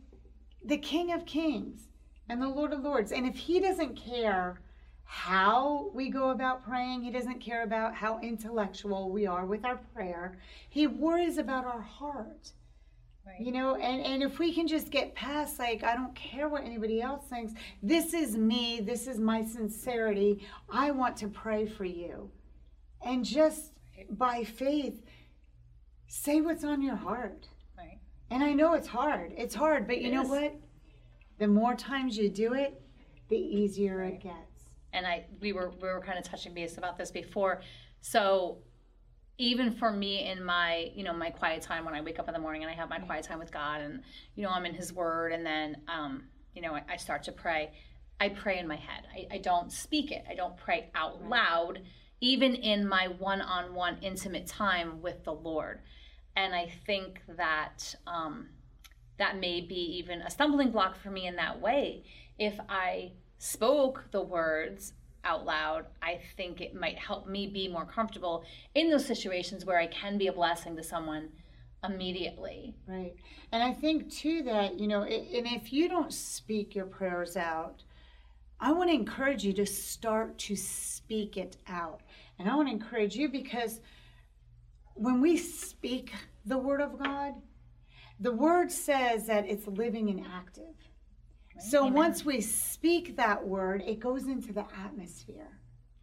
the 0.64 0.78
King 0.78 1.10
of 1.10 1.26
Kings 1.26 1.88
and 2.28 2.40
the 2.40 2.46
Lord 2.46 2.72
of 2.72 2.84
Lords. 2.84 3.10
And 3.10 3.26
if 3.26 3.34
He 3.34 3.58
doesn't 3.58 3.96
care 3.96 4.60
how 5.02 5.90
we 5.92 6.08
go 6.08 6.30
about 6.30 6.62
praying, 6.62 7.02
He 7.02 7.10
doesn't 7.10 7.40
care 7.40 7.64
about 7.64 7.96
how 7.96 8.20
intellectual 8.20 9.10
we 9.10 9.26
are 9.26 9.44
with 9.44 9.64
our 9.64 9.80
prayer, 9.92 10.38
He 10.70 10.86
worries 10.86 11.36
about 11.36 11.64
our 11.64 11.80
heart. 11.80 12.52
You 13.40 13.50
know, 13.50 13.74
and, 13.74 14.00
and 14.06 14.22
if 14.22 14.38
we 14.38 14.54
can 14.54 14.68
just 14.68 14.90
get 14.90 15.16
past, 15.16 15.58
like, 15.58 15.82
I 15.82 15.96
don't 15.96 16.14
care 16.14 16.48
what 16.48 16.62
anybody 16.62 17.02
else 17.02 17.26
thinks, 17.28 17.54
this 17.82 18.14
is 18.14 18.36
me, 18.36 18.80
this 18.80 19.08
is 19.08 19.18
my 19.18 19.44
sincerity, 19.44 20.46
I 20.70 20.92
want 20.92 21.16
to 21.18 21.28
pray 21.28 21.66
for 21.66 21.84
you. 21.84 22.30
And 23.04 23.24
just 23.24 23.72
by 24.10 24.44
faith, 24.44 25.02
say 26.09 26.40
what's 26.40 26.64
on 26.64 26.83
your 26.83 26.97
heart. 26.97 27.49
Right. 27.77 27.99
And 28.31 28.42
I 28.42 28.53
know 28.53 28.75
it's 28.75 28.88
hard. 28.88 29.33
It's 29.37 29.55
hard, 29.55 29.87
but 29.87 30.01
you 30.01 30.09
It 30.09 30.14
know 30.14 30.23
is. 30.23 30.29
what? 30.29 30.55
The 31.38 31.47
more 31.49 31.75
times 31.75 32.16
you 32.18 32.29
do 32.29 32.55
it, 32.55 32.81
the 33.29 33.37
easier 33.37 34.03
it 34.03 34.21
gets. 34.23 34.64
and 34.92 35.07
I 35.07 35.27
we 35.40 35.53
were 35.53 35.71
we 35.71 35.88
were 35.88 36.01
kind 36.01 36.18
of 36.18 36.25
touching 36.25 36.55
base 36.55 36.79
about 36.79 36.97
this 36.99 37.11
before. 37.11 37.61
So 38.01 38.59
even 39.40 39.71
for 39.73 39.92
me 39.92 40.29
in 40.29 40.42
my 40.42 40.90
you 40.94 41.05
know 41.05 41.12
my 41.12 41.31
quiet 41.31 41.62
time 41.62 41.85
when 41.85 41.94
I 41.94 42.01
wake 42.01 42.18
up 42.18 42.27
in 42.27 42.35
the 42.35 42.40
morning 42.40 42.62
and 42.62 42.71
I 42.71 42.75
have 42.75 42.88
my 42.88 42.99
quiet 42.99 43.25
time 43.25 43.38
with 43.38 43.53
God 43.53 43.81
and 43.83 44.03
you 44.35 44.42
know 44.42 44.51
I'm 44.51 44.66
in 44.66 44.75
His 44.75 44.92
Word 44.92 45.33
and 45.33 45.44
then 45.47 45.77
um, 45.88 46.25
you 46.55 46.62
know 46.62 46.75
I, 46.75 46.83
I 46.90 46.97
start 46.97 47.23
to 47.25 47.33
pray. 47.33 47.71
I 48.21 48.31
pray 48.31 48.59
in 48.59 48.66
my 48.66 48.77
head. 48.77 49.07
I, 49.14 49.37
I 49.37 49.38
don't 49.38 49.71
speak 49.71 50.11
it. 50.11 50.25
I 50.29 50.35
don't 50.35 50.57
pray 50.57 50.90
out 50.97 51.23
loud, 51.29 51.83
even 52.21 52.55
in 52.57 52.88
my 52.88 53.07
one-on-one 53.07 53.99
intimate 54.03 54.49
time 54.49 55.01
with 55.03 55.23
the 55.23 55.31
Lord. 55.33 55.83
And 56.38 56.55
I 56.55 56.70
think 56.87 57.20
that 57.37 57.96
um, 58.07 58.46
that 59.18 59.40
may 59.40 59.61
be 59.61 59.98
even 59.98 60.22
a 60.22 60.31
stumbling 60.31 60.70
block 60.70 60.96
for 60.96 61.11
me 61.11 61.27
in 61.27 61.35
that 61.35 61.61
way. 61.61 62.05
If 62.38 62.61
I 62.68 63.11
spoke 63.38 64.05
the 64.12 64.22
words 64.22 64.92
out 65.24 65.44
loud, 65.44 65.87
I 66.01 66.20
think 66.37 66.61
it 66.61 66.77
might 66.77 66.96
help 66.96 67.27
me 67.27 67.48
be 67.48 67.66
more 67.66 67.85
comfortable 67.85 68.44
in 68.77 68.88
those 68.88 69.05
situations 69.05 69.64
where 69.64 69.81
I 69.81 69.88
can 69.88 70.16
be 70.16 70.29
a 70.29 70.33
blessing 70.33 70.77
to 70.77 70.83
someone 70.85 71.31
immediately. 71.83 72.77
Right. 72.87 73.16
And 73.51 73.61
I 73.61 73.72
think 73.72 74.09
too 74.09 74.44
that, 74.44 74.79
you 74.79 74.87
know, 74.87 75.03
and 75.03 75.46
if 75.48 75.72
you 75.72 75.88
don't 75.88 76.12
speak 76.12 76.77
your 76.77 76.87
prayers 76.87 77.37
out, 77.37 77.83
I 78.61 78.70
want 78.70 78.90
to 78.90 78.94
encourage 78.94 79.42
you 79.42 79.53
to 79.55 79.66
start 79.66 80.38
to 80.38 80.55
speak 80.55 81.37
it 81.37 81.57
out. 81.66 82.03
And 82.38 82.48
I 82.48 82.55
want 82.55 82.68
to 82.68 82.74
encourage 82.74 83.16
you 83.16 83.29
because 83.29 83.81
when 84.98 85.20
we 85.20 85.37
speak 85.37 86.12
the 86.44 86.59
word 86.59 86.81
of 86.81 86.98
God, 86.98 87.35
the 88.20 88.33
word 88.33 88.72
says 88.72 89.27
that 89.27 89.46
it's 89.46 89.66
living 89.66 90.11
and 90.11 90.24
active. 90.35 90.74
So 91.61 91.83
Amen. 91.83 91.94
once 91.94 92.24
we 92.24 92.40
speak 92.40 93.16
that 93.16 93.46
word, 93.46 93.83
it 93.87 94.01
goes 94.01 94.27
into 94.27 94.53
the 94.53 94.64
atmosphere. 94.85 95.48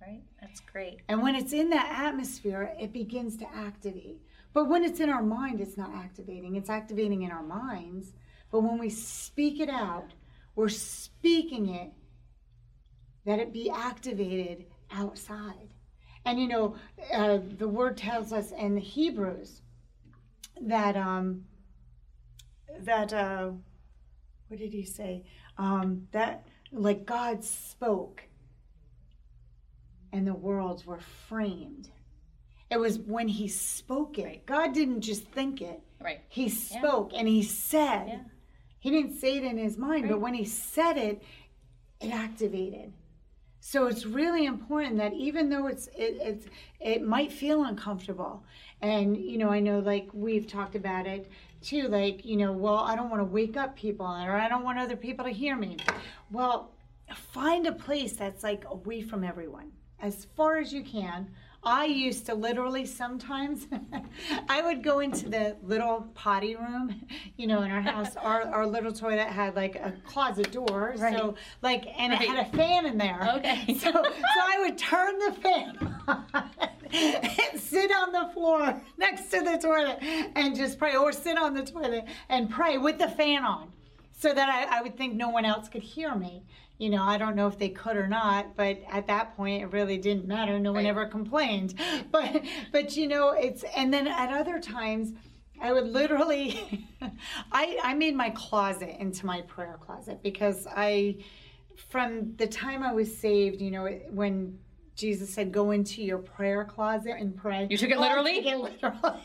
Right? 0.02 0.22
That's 0.42 0.60
great. 0.60 1.00
And 1.08 1.22
when 1.22 1.36
it's 1.36 1.54
in 1.54 1.70
that 1.72 1.92
atmosphere, 1.92 2.74
it 2.80 2.94
begins 2.94 3.38
to 3.38 3.56
activate. 3.56 4.22
But 4.54 4.66
when 4.66 4.84
it's 4.84 5.00
in 5.00 5.10
our 5.10 5.24
mind, 5.24 5.62
it's 5.62 5.78
not 5.78 5.94
activating. 5.94 6.56
It's 6.56 6.70
activating 6.70 7.24
in 7.24 7.32
our 7.32 7.44
minds. 7.44 8.14
But 8.52 8.62
when 8.62 8.78
we 8.78 8.90
speak 8.90 9.60
it 9.60 9.70
out, 9.70 10.14
we're 10.56 10.70
speaking 10.70 11.70
it 11.70 11.92
that 13.26 13.40
it 13.40 13.52
be 13.52 13.70
activated 13.70 14.66
outside. 14.92 15.74
And 16.26 16.40
you 16.40 16.48
know, 16.48 16.76
uh, 17.14 17.40
the 17.58 17.68
word 17.68 17.98
tells 17.98 18.32
us 18.32 18.52
in 18.52 18.76
the 18.76 18.82
Hebrews 18.82 19.62
that 20.62 20.96
um, 20.96 21.46
that 22.80 23.14
uh, 23.14 23.52
what 24.48 24.60
did 24.60 24.74
he 24.74 24.84
say? 24.84 25.24
Um, 25.58 26.08
that 26.12 26.48
like 26.72 27.06
God 27.06 27.44
spoke, 27.44 28.24
and 30.12 30.28
the 30.28 30.34
worlds 30.34 30.86
were 30.86 31.00
framed. 31.28 31.90
It 32.70 32.80
was 32.80 33.00
when 33.00 33.28
He 33.28 33.48
spoke 33.48 34.18
it. 34.18 34.46
God 34.46 34.74
didn't 34.74 35.02
just 35.02 35.28
think 35.28 35.62
it. 35.62 35.82
Right. 36.02 36.22
He 36.30 36.50
spoke 36.50 37.12
and 37.14 37.28
He 37.28 37.44
said. 37.44 38.08
Yeah. 38.08 38.20
He 38.80 38.92
didn't 38.92 39.18
say 39.18 39.38
it 39.38 39.44
in 39.44 39.58
His 39.58 39.78
mind, 39.78 40.10
but 40.10 40.22
when 40.22 40.34
He 40.34 40.46
said 40.46 40.98
it, 40.98 41.24
it 42.00 42.12
activated. 42.12 42.94
So 43.68 43.88
it's 43.88 44.06
really 44.06 44.46
important 44.46 44.98
that 44.98 45.14
even 45.14 45.50
though 45.50 45.66
it's 45.66 45.88
it, 45.88 46.20
it's 46.22 46.46
it 46.80 47.02
might 47.02 47.32
feel 47.32 47.64
uncomfortable, 47.64 48.44
and 48.84 49.18
you 49.18 49.40
know 49.40 49.50
I 49.50 49.60
know 49.60 49.80
like 49.80 50.08
we've 50.14 50.46
talked 50.46 50.76
about 50.76 51.08
it 51.08 51.32
too, 51.62 51.88
like 51.88 52.24
you 52.24 52.38
know 52.38 52.52
well 52.52 52.78
I 52.78 52.96
don't 52.96 53.10
want 53.10 53.22
to 53.22 53.26
wake 53.26 53.58
up 53.58 53.76
people 53.76 54.06
or 54.06 54.34
I 54.34 54.48
don't 54.48 54.64
want 54.64 54.78
other 54.78 54.96
people 54.96 55.26
to 55.26 55.32
hear 55.32 55.56
me. 55.56 55.78
Well, 56.30 56.74
find 57.16 57.66
a 57.66 57.72
place 57.72 58.14
that's 58.14 58.44
like 58.44 58.66
away 58.70 59.02
from 59.02 59.24
everyone 59.24 59.72
as 60.00 60.28
far 60.36 60.58
as 60.58 60.72
you 60.72 60.84
can. 60.84 61.32
I 61.66 61.86
used 61.86 62.28
to 62.28 62.36
literally 62.36 62.86
sometimes 62.86 63.68
I 64.50 64.62
would 64.62 64.84
go 64.84 65.00
into 65.00 65.28
the 65.30 65.56
little 65.64 66.08
potty 66.14 66.56
room, 66.56 67.02
you 67.38 67.48
know, 67.48 67.64
in 67.64 67.72
our 67.72 67.82
house. 67.82 68.16
Our, 68.26 68.44
our 68.44 68.68
little 68.68 68.92
toilet 68.92 69.28
had 69.28 69.56
like 69.56 69.76
a 69.76 69.94
closet 70.06 70.52
door, 70.52 70.94
Right. 70.98 71.16
so 71.18 71.36
like, 71.62 71.86
and 72.00 72.14
it 72.14 72.18
had 72.20 72.46
a 72.48 72.50
fan 72.58 72.86
in 72.86 72.98
there. 72.98 73.20
Okay. 73.38 73.74
So, 73.86 73.92
so 73.92 74.02
I 74.02 74.60
would 74.60 74.78
turn 74.78 75.18
the 75.20 75.34
fan 75.34 76.02
on 76.08 76.26
and 76.94 77.60
sit 77.60 77.92
on 77.92 78.12
the 78.12 78.30
floor 78.34 78.82
next 78.98 79.30
to 79.32 79.42
the 79.42 79.58
toilet 79.58 80.00
and 80.36 80.56
just 80.56 80.78
pray, 80.80 80.96
or 80.96 81.12
sit 81.12 81.38
on 81.38 81.54
the 81.54 81.64
toilet 81.64 82.06
and 82.30 82.50
pray 82.50 82.78
with 82.78 82.98
the 82.98 83.08
fan 83.10 83.44
on, 83.44 83.72
so 84.18 84.34
that 84.34 84.50
I, 84.50 84.80
I 84.80 84.82
would 84.82 84.98
think 84.98 85.16
no 85.16 85.30
one 85.30 85.46
else 85.46 85.68
could 85.68 85.84
hear 85.84 86.16
me. 86.16 86.44
You 86.78 86.90
know, 86.90 87.04
I 87.04 87.18
don't 87.18 87.36
know 87.36 87.48
if 87.48 87.58
they 87.58 87.70
could 87.70 87.96
or 87.96 88.08
not, 88.08 88.56
but 88.58 88.80
at 88.92 89.08
that 89.08 89.36
point 89.38 89.64
it 89.64 89.68
really 89.68 89.98
didn't 89.98 90.28
matter. 90.28 90.60
No 90.60 90.72
one 90.74 90.84
Right. 90.84 90.90
ever 90.90 91.06
complained. 91.06 91.76
But 92.12 92.44
but 92.72 92.96
you 92.98 93.08
know, 93.08 93.30
it's 93.30 93.64
and 93.76 93.94
then 93.94 94.08
at 94.08 94.32
other 94.32 94.60
times 94.60 95.14
I 95.62 95.72
would 95.72 95.88
literally 95.88 96.88
I 97.52 97.78
I 97.84 97.94
made 97.94 98.16
my 98.16 98.30
closet 98.32 98.98
into 99.00 99.26
my 99.26 99.42
prayer 99.42 99.78
closet 99.80 100.22
because 100.22 100.68
I 100.70 101.18
from 101.90 102.36
the 102.38 102.48
time 102.48 102.84
I 102.84 102.94
was 102.94 103.16
saved, 103.18 103.62
you 103.62 103.72
know, 103.72 103.86
when 104.12 104.58
Jesus 104.96 105.34
said, 105.34 105.52
"Go 105.52 105.72
into 105.72 106.02
your 106.02 106.18
prayer 106.20 106.64
closet 106.64 107.16
and 107.20 107.36
pray." 107.36 107.68
You 107.70 107.78
took 107.78 107.90
it 107.90 107.98
Well, 108.00 108.10
I 108.10 108.34
took 108.34 108.46
it 108.46 108.58
literally. 108.58 109.22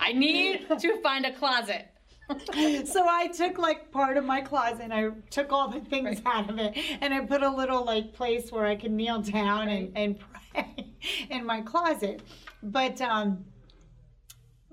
I 0.00 0.12
need 0.12 0.68
to 0.80 1.00
find 1.00 1.24
a 1.26 1.32
closet. 1.32 1.86
so 2.84 3.06
I 3.08 3.28
took 3.28 3.58
like 3.58 3.90
part 3.90 4.16
of 4.16 4.24
my 4.24 4.40
closet 4.40 4.82
and 4.82 4.94
I 4.94 5.10
took 5.30 5.52
all 5.52 5.68
the 5.68 5.80
things 5.80 6.20
out 6.26 6.50
of 6.50 6.58
it 6.58 6.76
and 7.00 7.12
I 7.12 7.20
put 7.20 7.42
a 7.42 7.50
little 7.50 7.84
like 7.84 8.12
place 8.12 8.50
where 8.52 8.66
I 8.66 8.76
could 8.76 8.92
kneel 8.92 9.20
down 9.20 9.68
and, 9.68 9.96
and 9.96 10.18
pray 10.18 10.94
in 11.30 11.44
my 11.44 11.60
closet. 11.62 12.22
But 12.62 13.00
um 13.00 13.44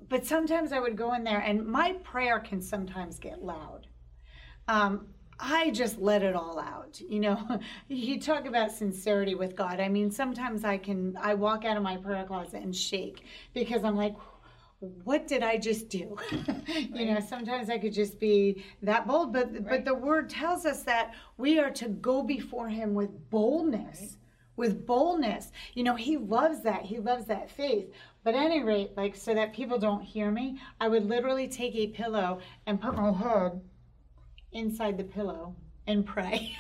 but 0.08 0.26
sometimes 0.26 0.72
I 0.72 0.80
would 0.80 0.98
go 0.98 1.14
in 1.14 1.24
there 1.24 1.40
and 1.40 1.66
my 1.66 1.94
prayer 2.04 2.40
can 2.40 2.62
sometimes 2.62 3.20
get 3.20 3.44
loud. 3.44 3.88
Um 4.68 5.08
I 5.42 5.70
just 5.72 6.00
let 6.00 6.22
it 6.22 6.36
all 6.36 6.60
out. 6.60 7.00
You 7.00 7.22
know, 7.22 7.60
you 7.88 8.20
talk 8.20 8.46
about 8.46 8.72
sincerity 8.72 9.36
with 9.36 9.56
God. 9.56 9.80
I 9.80 9.88
mean, 9.88 10.12
sometimes 10.12 10.64
I 10.66 10.78
can 10.78 11.18
I 11.22 11.34
walk 11.34 11.66
out 11.66 11.78
of 11.78 11.84
my 11.84 11.98
prayer 11.98 12.26
closet 12.26 12.62
and 12.62 12.76
shake 12.76 13.24
because 13.54 13.84
I'm 13.84 13.96
like 13.96 14.16
what 14.80 15.28
did 15.28 15.44
I 15.44 15.58
just 15.58 15.90
do? 15.90 16.18
you 16.94 17.06
know, 17.06 17.20
sometimes 17.20 17.70
I 17.70 17.78
could 17.78 17.94
just 17.94 18.20
be 18.20 18.64
that 18.82 19.08
bold, 19.08 19.34
but 19.34 19.68
but 19.68 19.84
the 19.84 19.94
word 19.94 20.30
tells 20.30 20.66
us 20.66 20.84
that 20.84 21.14
we 21.38 21.60
are 21.60 21.72
to 21.72 21.90
go 21.90 22.24
before 22.24 22.70
him 22.70 22.94
with 22.94 23.30
boldness. 23.30 24.18
With 24.56 24.86
boldness. 24.86 25.52
You 25.74 25.84
know, 25.84 25.96
he 25.96 26.18
loves 26.18 26.62
that. 26.64 26.84
He 26.84 27.00
loves 27.00 27.26
that 27.26 27.50
faith. 27.50 27.92
But 28.24 28.36
at 28.36 28.42
any 28.42 28.64
rate, 28.64 28.92
like 28.96 29.16
so 29.16 29.34
that 29.34 29.54
people 29.54 29.80
don't 29.80 30.02
hear 30.02 30.32
me, 30.32 30.60
I 30.80 30.88
would 30.88 31.08
literally 31.08 31.48
take 31.48 31.76
a 31.76 31.88
pillow 31.88 32.40
and 32.66 32.82
put 32.82 32.96
my 32.96 33.12
head 33.12 33.62
inside 34.52 34.98
the 34.98 35.04
pillow 35.04 35.56
and 35.88 36.06
pray. 36.06 36.56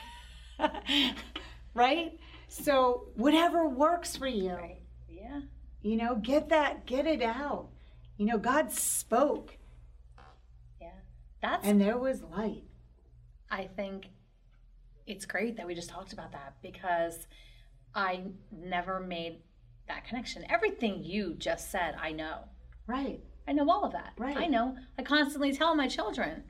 right? 1.74 2.20
So 2.48 3.08
whatever 3.16 3.68
works 3.68 4.16
for 4.16 4.28
you. 4.28 4.58
Yeah. 5.08 5.42
You 5.82 5.96
know, 5.96 6.16
get 6.16 6.50
that, 6.50 6.86
get 6.86 7.06
it 7.06 7.22
out. 7.22 7.70
You 8.20 8.26
know, 8.26 8.38
God 8.38 8.70
spoke 8.70 9.58
Yeah. 10.82 10.90
That's 11.42 11.66
and 11.66 11.80
there 11.80 11.98
was 11.98 12.22
light. 12.22 12.66
I 13.50 13.64
think 13.64 14.08
it's 15.08 15.26
great 15.26 15.56
that 15.56 15.66
we 15.66 15.74
just 15.74 15.90
talked 15.90 16.12
about 16.12 16.34
that 16.34 16.56
because 16.62 17.28
I 17.96 18.24
never 18.52 19.00
made 19.00 19.40
that 19.88 20.06
connection. 20.06 20.44
Everything 20.50 21.02
you 21.02 21.34
just 21.36 21.72
said, 21.72 21.96
I 22.00 22.12
know. 22.12 22.44
Right. 22.88 23.24
I 23.48 23.54
know 23.54 23.70
all 23.70 23.86
of 23.86 23.94
that. 23.94 24.14
Right. 24.18 24.36
I 24.36 24.48
know. 24.48 24.76
I 24.98 25.04
constantly 25.04 25.54
tell 25.54 25.74
my 25.74 25.88
children, 25.88 26.44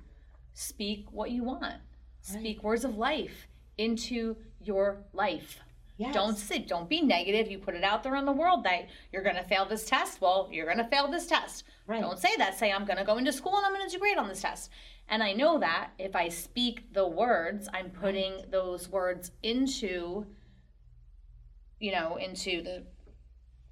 speak 0.54 1.06
what 1.12 1.30
you 1.30 1.44
want. 1.44 1.76
Speak 2.22 2.64
words 2.64 2.84
of 2.84 2.98
life 2.98 3.48
into 3.78 4.36
your 4.60 5.04
life. 5.14 5.60
Yes. 6.00 6.14
Don't 6.14 6.38
sit, 6.38 6.66
don't 6.66 6.88
be 6.88 7.02
negative. 7.02 7.52
You 7.52 7.60
put 7.60 7.76
it 7.76 7.84
out 7.84 8.04
there 8.04 8.16
in 8.16 8.24
the 8.24 8.32
world 8.32 8.64
that 8.64 8.88
you're 9.12 9.22
going 9.22 9.36
to 9.36 9.44
fail 9.44 9.66
this 9.66 9.84
test. 9.84 10.22
Well, 10.22 10.48
you're 10.50 10.66
going 10.66 10.78
to 10.78 10.88
fail 10.88 11.12
this 11.12 11.28
test. 11.28 11.66
Right. 11.88 12.00
Don't 12.00 12.18
say 12.18 12.30
that. 12.38 12.58
Say, 12.58 12.72
I'm 12.72 12.86
going 12.86 13.00
to 13.00 13.04
go 13.04 13.18
into 13.18 13.34
school 13.34 13.58
and 13.58 13.66
I'm 13.66 13.74
going 13.74 13.86
to 13.86 13.94
do 13.94 14.00
great 14.00 14.18
on 14.18 14.30
this 14.30 14.42
test. 14.42 14.72
And 15.10 15.22
I 15.22 15.34
know 15.34 15.60
that 15.60 15.90
if 16.00 16.16
I 16.16 16.30
speak 16.30 16.94
the 16.94 17.06
words, 17.06 17.68
I'm 17.74 17.90
putting 17.90 18.46
those 18.50 18.88
words 18.88 19.32
into, 19.44 20.26
you 21.82 21.92
know, 21.92 22.16
into 22.16 22.62
the 22.62 22.84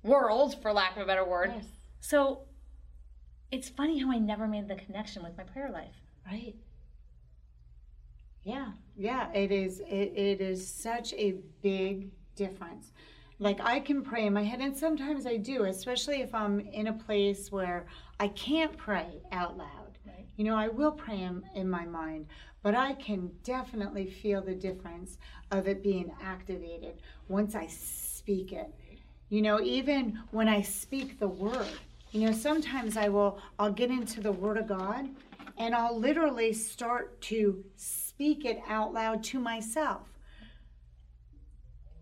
world, 0.04 0.62
for 0.62 0.74
lack 0.74 0.98
of 0.98 1.04
a 1.04 1.06
better 1.06 1.26
word. 1.26 1.54
Yes. 1.56 1.66
So 2.02 2.42
it's 3.52 3.70
funny 3.70 4.00
how 4.00 4.12
I 4.12 4.18
never 4.18 4.48
made 4.50 4.68
the 4.68 4.76
connection 4.76 5.24
with 5.24 5.38
my 5.38 5.44
prayer 5.44 5.72
life. 5.72 5.96
Right. 6.26 6.56
Yeah. 8.47 8.71
Yeah. 8.95 9.29
It 9.33 9.51
is. 9.51 9.81
It, 9.81 10.13
it 10.15 10.39
is 10.39 10.65
such 10.65 11.12
a 11.13 11.36
big 11.62 12.12
difference. 12.38 12.93
Like 13.39 13.60
I 13.60 13.81
can 13.81 14.01
pray 14.01 14.25
in 14.25 14.33
my 14.33 14.43
head, 14.43 14.62
and 14.62 14.75
sometimes 14.75 15.25
I 15.25 15.36
do, 15.36 15.65
especially 15.65 16.21
if 16.21 16.33
I'm 16.33 16.62
in 16.62 16.88
a 16.88 16.93
place 16.93 17.51
where 17.51 17.88
I 18.21 18.29
can't 18.29 18.75
pray 18.77 19.21
out 19.33 19.57
loud. 19.57 19.97
Right. 20.05 20.25
You 20.38 20.45
know, 20.45 20.55
I 20.55 20.69
will 20.69 20.93
pray 20.93 21.23
in, 21.23 21.43
in 21.55 21.69
my 21.69 21.83
mind, 21.83 22.27
but 22.63 22.73
I 22.73 22.93
can 22.93 23.31
definitely 23.43 24.10
feel 24.10 24.41
the 24.41 24.55
difference 24.55 25.17
of 25.51 25.67
it 25.67 25.83
being 25.83 26.10
activated 26.23 27.01
once 27.27 27.53
I 27.53 27.67
speak 27.67 28.53
it. 28.53 28.73
You 29.27 29.41
know, 29.41 29.60
even 29.60 30.19
when 30.31 30.47
I 30.47 30.62
speak 30.62 31.19
the 31.19 31.27
word, 31.27 31.67
you 32.12 32.21
know, 32.21 32.31
sometimes 32.31 32.95
I 32.95 33.10
will, 33.10 33.39
I'll 33.60 33.73
get 33.73 33.91
into 33.91 34.21
the 34.21 34.31
word 34.31 34.55
of 34.55 34.67
God 34.67 35.10
and 35.57 35.75
I'll 35.75 35.99
literally 35.99 36.53
start 36.53 37.19
to 37.23 37.63
speak 38.17 38.45
it 38.45 38.60
out 38.67 38.95
loud 38.95 39.23
to 39.23 39.39
myself. 39.39 40.10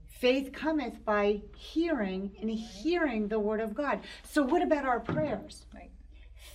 Faith 0.06 0.54
cometh 0.54 1.04
by 1.04 1.42
hearing 1.58 2.32
and 2.40 2.50
hearing 2.50 3.28
the 3.28 3.38
word 3.38 3.60
of 3.60 3.76
God. 3.76 4.00
So, 4.24 4.42
what 4.42 4.62
about 4.62 4.86
our 4.86 5.02
prayers? 5.02 5.66
Right. 5.74 5.92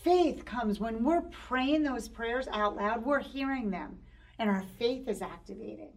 Faith 0.03 0.47
comes 0.47 0.81
when 0.81 1.05
we're 1.05 1.21
praying 1.21 1.83
those 1.83 2.09
prayers 2.09 2.49
out 2.55 2.75
loud, 2.75 3.05
we're 3.05 3.21
hearing 3.21 3.71
them, 3.71 3.99
and 4.39 4.49
our 4.49 4.65
faith 4.79 5.07
is 5.07 5.21
activated. 5.21 5.91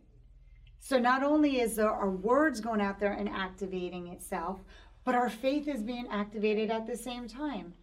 So 0.80 1.00
not 1.00 1.24
only 1.24 1.62
is 1.62 1.78
there 1.78 1.90
our 1.90 2.10
words 2.10 2.60
going 2.60 2.82
out 2.82 3.00
there 3.00 3.14
and 3.14 3.30
activating 3.30 4.08
itself, 4.10 4.60
but 5.06 5.16
our 5.16 5.30
faith 5.30 5.70
is 5.70 5.82
being 5.82 6.08
activated 6.12 6.70
at 6.70 6.86
the 6.86 6.98
same 6.98 7.30
time. 7.30 7.74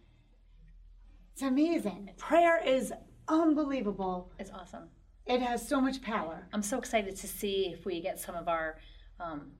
It's 1.33 1.41
amazing. 1.41 2.11
Prayer 2.17 2.61
is 2.63 2.93
unbelievable. 3.27 4.31
It's 4.37 4.51
awesome. 4.51 4.89
It 5.25 5.41
has 5.41 5.67
so 5.67 5.79
much 5.79 6.01
power. 6.01 6.47
I'm 6.53 6.63
so 6.63 6.77
excited 6.77 7.15
to 7.17 7.27
see 7.27 7.67
if 7.73 7.85
we 7.85 8.01
get 8.01 8.19
some 8.19 8.35
of 8.35 8.47
our 8.47 8.77
um, 9.19 9.51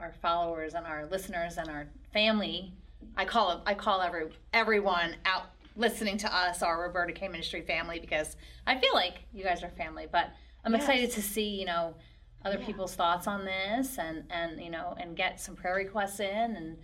our 0.00 0.12
followers 0.20 0.74
and 0.74 0.84
our 0.86 1.06
listeners 1.06 1.56
and 1.58 1.68
our 1.68 1.86
family. 2.12 2.72
I 3.16 3.24
call 3.24 3.52
it, 3.52 3.58
I 3.66 3.74
call 3.74 4.00
every 4.02 4.30
everyone 4.52 5.16
out 5.24 5.44
listening 5.76 6.18
to 6.18 6.34
us, 6.36 6.62
our 6.62 6.80
Roberta 6.82 7.12
Kay 7.12 7.28
Ministry 7.28 7.62
family, 7.62 7.98
because 8.00 8.36
I 8.66 8.78
feel 8.78 8.94
like 8.94 9.24
you 9.32 9.44
guys 9.44 9.62
are 9.62 9.70
family. 9.70 10.06
But 10.10 10.30
I'm 10.64 10.72
Yes. 10.72 10.82
excited 10.82 11.10
to 11.12 11.22
see 11.22 11.48
you 11.48 11.66
know 11.66 11.94
other 12.44 12.58
Yeah. 12.58 12.66
people's 12.66 12.94
thoughts 12.94 13.26
on 13.26 13.44
this 13.44 13.98
and 13.98 14.24
and 14.30 14.60
you 14.60 14.70
know 14.70 14.94
and 14.98 15.16
get 15.16 15.40
some 15.40 15.54
prayer 15.54 15.76
requests 15.76 16.20
in 16.20 16.56
and 16.56 16.78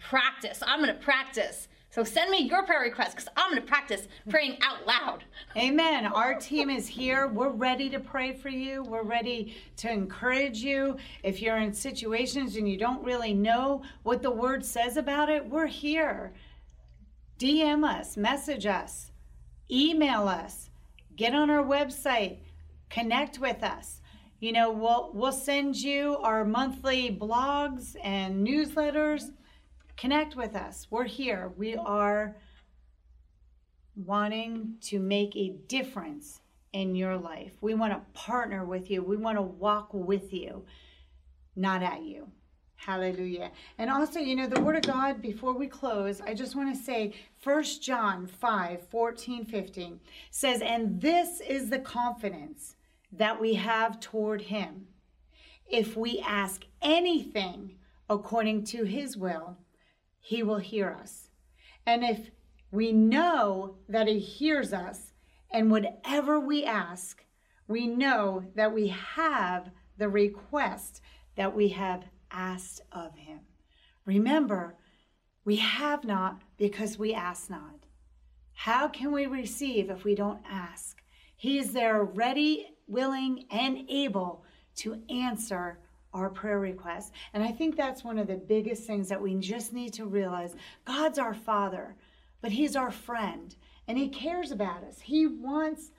practice. 0.00 0.62
I'm 0.66 0.80
going 0.82 0.94
to 0.94 1.00
practice. 1.02 1.68
So 1.90 2.04
send 2.04 2.30
me 2.30 2.40
your 2.40 2.64
prayer 2.64 2.82
requests 2.82 3.14
because 3.14 3.28
I'm 3.36 3.50
going 3.50 3.62
to 3.62 3.66
practice 3.66 4.08
praying 4.28 4.58
out 4.60 4.86
loud. 4.86 5.24
Amen. 5.56 6.06
Our 6.06 6.34
team 6.34 6.68
is 6.68 6.86
here. 6.86 7.28
We're 7.28 7.48
ready 7.48 7.88
to 7.88 7.98
pray 7.98 8.32
for 8.34 8.50
you. 8.50 8.82
We're 8.82 9.02
ready 9.02 9.56
to 9.78 9.90
encourage 9.90 10.58
you. 10.58 10.98
If 11.22 11.40
you're 11.40 11.56
in 11.56 11.72
situations 11.72 12.56
and 12.56 12.68
you 12.68 12.76
don't 12.76 13.02
really 13.02 13.32
know 13.32 13.82
what 14.02 14.22
the 14.22 14.30
word 14.30 14.64
says 14.64 14.98
about 14.98 15.30
it, 15.30 15.48
we're 15.48 15.66
here. 15.66 16.34
DM 17.38 17.88
us, 17.88 18.16
message 18.16 18.66
us, 18.66 19.12
email 19.70 20.28
us, 20.28 20.70
get 21.16 21.34
on 21.34 21.50
our 21.50 21.64
website, 21.64 22.38
connect 22.90 23.38
with 23.38 23.62
us. 23.62 24.00
You 24.40 24.52
know, 24.52 24.70
we'll 24.70 25.10
we'll 25.14 25.32
send 25.32 25.76
you 25.76 26.16
our 26.18 26.44
monthly 26.44 27.10
blogs 27.10 27.96
and 28.04 28.46
newsletters. 28.46 29.30
Connect 29.98 30.36
with 30.36 30.54
us. 30.54 30.86
We're 30.90 31.04
here. 31.04 31.52
We 31.56 31.74
are 31.74 32.36
wanting 33.96 34.76
to 34.82 35.00
make 35.00 35.34
a 35.34 35.56
difference 35.66 36.40
in 36.72 36.94
your 36.94 37.16
life. 37.16 37.54
We 37.60 37.74
want 37.74 37.92
to 37.92 38.00
partner 38.12 38.64
with 38.64 38.92
you. 38.92 39.02
We 39.02 39.16
want 39.16 39.38
to 39.38 39.42
walk 39.42 39.88
with 39.92 40.32
you, 40.32 40.64
not 41.56 41.82
at 41.82 42.04
you. 42.04 42.30
Hallelujah. 42.76 43.50
And 43.76 43.90
also, 43.90 44.20
you 44.20 44.36
know, 44.36 44.46
the 44.46 44.60
word 44.60 44.76
of 44.76 44.82
God, 44.82 45.20
before 45.20 45.52
we 45.52 45.66
close, 45.66 46.20
I 46.20 46.32
just 46.32 46.54
want 46.54 46.72
to 46.72 46.80
say 46.80 47.14
1 47.42 47.64
John 47.82 48.28
5 48.28 48.86
14, 48.88 49.44
15 49.46 50.00
says, 50.30 50.62
And 50.62 51.00
this 51.00 51.40
is 51.40 51.70
the 51.70 51.80
confidence 51.80 52.76
that 53.10 53.40
we 53.40 53.54
have 53.54 53.98
toward 53.98 54.42
him. 54.42 54.86
If 55.66 55.96
we 55.96 56.20
ask 56.20 56.64
anything 56.82 57.72
according 58.08 58.62
to 58.66 58.84
his 58.84 59.16
will, 59.16 59.56
he 60.20 60.42
will 60.42 60.58
hear 60.58 60.96
us. 61.00 61.28
And 61.86 62.04
if 62.04 62.30
we 62.70 62.92
know 62.92 63.76
that 63.88 64.08
he 64.08 64.18
hears 64.18 64.72
us, 64.72 65.12
and 65.50 65.70
whatever 65.70 66.38
we 66.38 66.64
ask, 66.64 67.24
we 67.66 67.86
know 67.86 68.44
that 68.54 68.74
we 68.74 68.88
have 68.88 69.70
the 69.96 70.08
request 70.08 71.00
that 71.36 71.54
we 71.54 71.68
have 71.68 72.04
asked 72.30 72.82
of 72.92 73.14
him. 73.14 73.40
Remember, 74.04 74.76
we 75.44 75.56
have 75.56 76.04
not 76.04 76.42
because 76.58 76.98
we 76.98 77.14
ask 77.14 77.48
not. 77.48 77.86
How 78.52 78.88
can 78.88 79.12
we 79.12 79.26
receive 79.26 79.88
if 79.88 80.04
we 80.04 80.14
don't 80.14 80.42
ask? 80.48 81.00
He 81.36 81.58
is 81.58 81.72
there 81.72 82.02
ready, 82.02 82.74
willing, 82.86 83.46
and 83.50 83.88
able 83.88 84.44
to 84.76 85.00
answer 85.08 85.78
our 86.14 86.30
prayer 86.30 86.58
requests. 86.60 87.12
And 87.34 87.42
I 87.42 87.50
think 87.52 87.76
that's 87.76 88.04
one 88.04 88.18
of 88.18 88.26
the 88.26 88.36
biggest 88.36 88.84
things 88.84 89.08
that 89.08 89.20
we 89.20 89.34
just 89.36 89.72
need 89.72 89.92
to 89.94 90.06
realize. 90.06 90.54
God's 90.84 91.18
our 91.18 91.34
Father, 91.34 91.94
but 92.40 92.52
He's 92.52 92.76
our 92.76 92.90
friend, 92.90 93.54
and 93.86 93.98
He 93.98 94.08
cares 94.08 94.50
about 94.50 94.84
us. 94.84 95.00
He 95.00 95.26
wants 95.26 95.90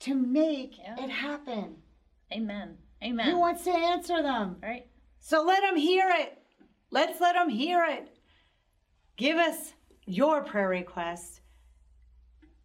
to 0.00 0.14
make 0.14 0.78
Yeah. 0.78 1.04
it 1.04 1.10
happen. 1.10 1.76
Amen. 2.32 2.78
Amen. 3.02 3.26
He 3.26 3.34
wants 3.34 3.64
to 3.64 3.70
answer 3.70 4.22
them. 4.22 4.56
Right. 4.62 4.86
So 5.20 5.42
let 5.42 5.62
Him 5.62 5.76
hear 5.76 6.10
it. 6.10 6.42
Let's 6.90 7.20
let 7.20 7.36
Him 7.36 7.48
hear 7.48 7.84
it. 7.84 8.16
Give 9.16 9.36
us 9.36 9.74
your 10.06 10.42
prayer 10.42 10.68
request. 10.68 11.40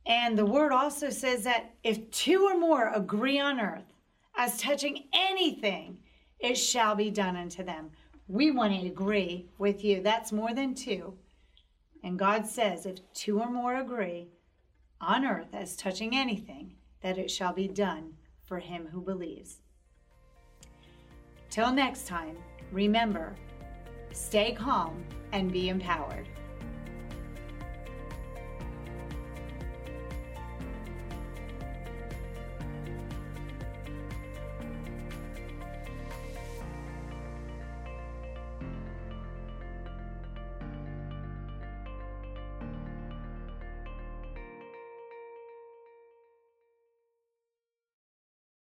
And 0.06 0.38
the 0.38 0.46
word 0.46 0.72
also 0.72 1.10
says 1.10 1.44
that 1.44 1.76
if 1.84 2.10
two 2.12 2.46
or 2.46 2.58
more 2.58 2.92
agree 2.94 3.40
on 3.40 3.60
earth 3.60 3.94
as 4.36 4.58
touching 4.60 5.06
anything, 5.14 5.98
it 6.40 6.56
shall 6.56 6.96
be 6.96 7.10
done 7.10 7.36
unto 7.36 7.64
them. 7.64 7.92
We 8.28 8.52
want 8.52 8.74
to 8.74 8.88
agree 8.88 9.48
with 9.58 9.84
you. 9.84 10.02
That's 10.02 10.32
more 10.32 10.54
than 10.54 10.76
two. 10.76 11.14
And 12.04 12.20
God 12.20 12.46
says, 12.46 12.86
if 12.86 13.00
two 13.14 13.40
or 13.40 13.50
more 13.50 13.76
agree 13.76 14.28
on 15.02 15.26
earth 15.26 15.54
as 15.54 15.76
touching 15.76 16.16
anything, 16.16 16.76
that 17.02 17.18
it 17.18 17.32
shall 17.32 17.54
be 17.54 17.68
done 17.68 18.14
for 18.44 18.60
him 18.60 18.88
who 18.92 19.02
believes. 19.02 19.58
Till 21.50 21.72
next 21.72 22.08
time, 22.08 22.38
remember 22.72 23.36
stay 24.14 24.52
calm 24.52 25.04
and 25.32 25.52
be 25.52 25.70
empowered. 25.70 26.28